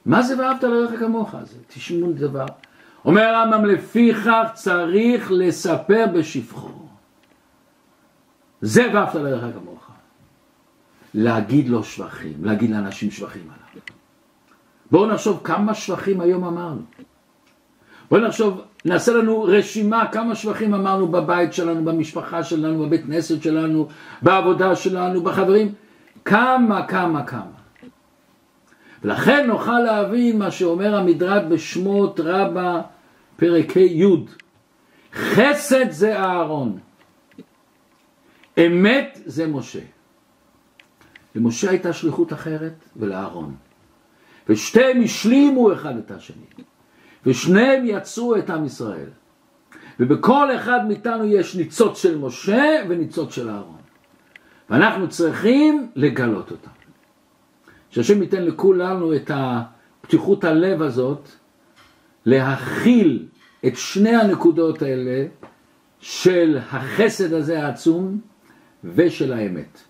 מה 0.05 0.21
זה 0.21 0.39
ואהבת 0.39 0.63
לרעך 0.63 0.99
כמוך? 0.99 1.35
זה 1.43 1.57
תשמעו 1.67 2.11
דבר. 2.13 2.45
אומר 3.05 3.21
הרמב"ם 3.21 3.65
לפיכך 3.65 4.47
צריך 4.53 5.31
לספר 5.31 6.05
בשפחו. 6.13 6.87
זה 8.61 8.89
ואהבת 8.93 9.15
לרעך 9.15 9.53
כמוך. 9.53 9.91
להגיד 11.13 11.69
לו 11.69 11.83
שבחים, 11.83 12.45
להגיד 12.45 12.69
לאנשים 12.69 13.11
שבחים 13.11 13.41
עליו. 13.41 13.83
בואו 14.91 15.05
נחשוב 15.05 15.41
כמה 15.43 15.73
שבחים 15.73 16.21
היום 16.21 16.43
אמרנו. 16.43 16.81
בואו 18.11 18.21
נחשוב, 18.21 18.61
נעשה 18.85 19.13
לנו 19.13 19.43
רשימה 19.43 20.07
כמה 20.11 20.35
שבחים 20.35 20.73
אמרנו 20.73 21.07
בבית 21.07 21.53
שלנו, 21.53 21.85
במשפחה 21.85 22.43
שלנו, 22.43 22.85
בבית 22.85 23.05
כנסת 23.05 23.41
שלנו, 23.43 23.87
בעבודה 24.21 24.75
שלנו, 24.75 25.23
בחברים. 25.23 25.73
כמה, 26.25 26.87
כמה, 26.87 27.23
כמה. 27.23 27.54
ולכן 29.05 29.47
נוכל 29.47 29.79
להבין 29.79 30.39
מה 30.39 30.51
שאומר 30.51 30.95
המדרג 30.95 31.45
בשמות 31.49 32.19
רבה 32.23 32.81
פרק 33.37 33.77
ה' 33.77 33.81
חסד 35.13 35.91
זה 35.91 36.19
אהרון, 36.19 36.79
אמת 38.57 39.21
זה 39.25 39.47
משה. 39.47 39.79
למשה 41.35 41.69
הייתה 41.69 41.93
שליחות 41.93 42.33
אחרת 42.33 42.73
ולאהרון. 42.95 43.55
ושתיהם 44.49 45.01
השלימו 45.03 45.73
אחד 45.73 45.97
את 45.97 46.11
השני. 46.11 46.45
ושניהם 47.25 47.83
יצרו 47.85 48.35
את 48.35 48.49
עם 48.49 48.65
ישראל. 48.65 49.09
ובכל 49.99 50.55
אחד 50.55 50.87
מאיתנו 50.87 51.25
יש 51.25 51.55
ניצוץ 51.55 52.01
של 52.01 52.17
משה 52.17 52.83
וניצוץ 52.89 53.35
של 53.35 53.49
אהרון. 53.49 53.81
ואנחנו 54.69 55.09
צריכים 55.09 55.91
לגלות 55.95 56.51
אותם. 56.51 56.74
שהשם 57.95 58.21
ייתן 58.21 58.43
לכולנו 58.45 59.15
את 59.15 59.31
הפתיחות 59.33 60.43
הלב 60.43 60.81
הזאת 60.81 61.29
להכיל 62.25 63.27
את 63.67 63.75
שני 63.75 64.15
הנקודות 64.15 64.81
האלה 64.81 65.25
של 65.99 66.57
החסד 66.71 67.33
הזה 67.33 67.63
העצום 67.65 68.19
ושל 68.83 69.33
האמת. 69.33 69.81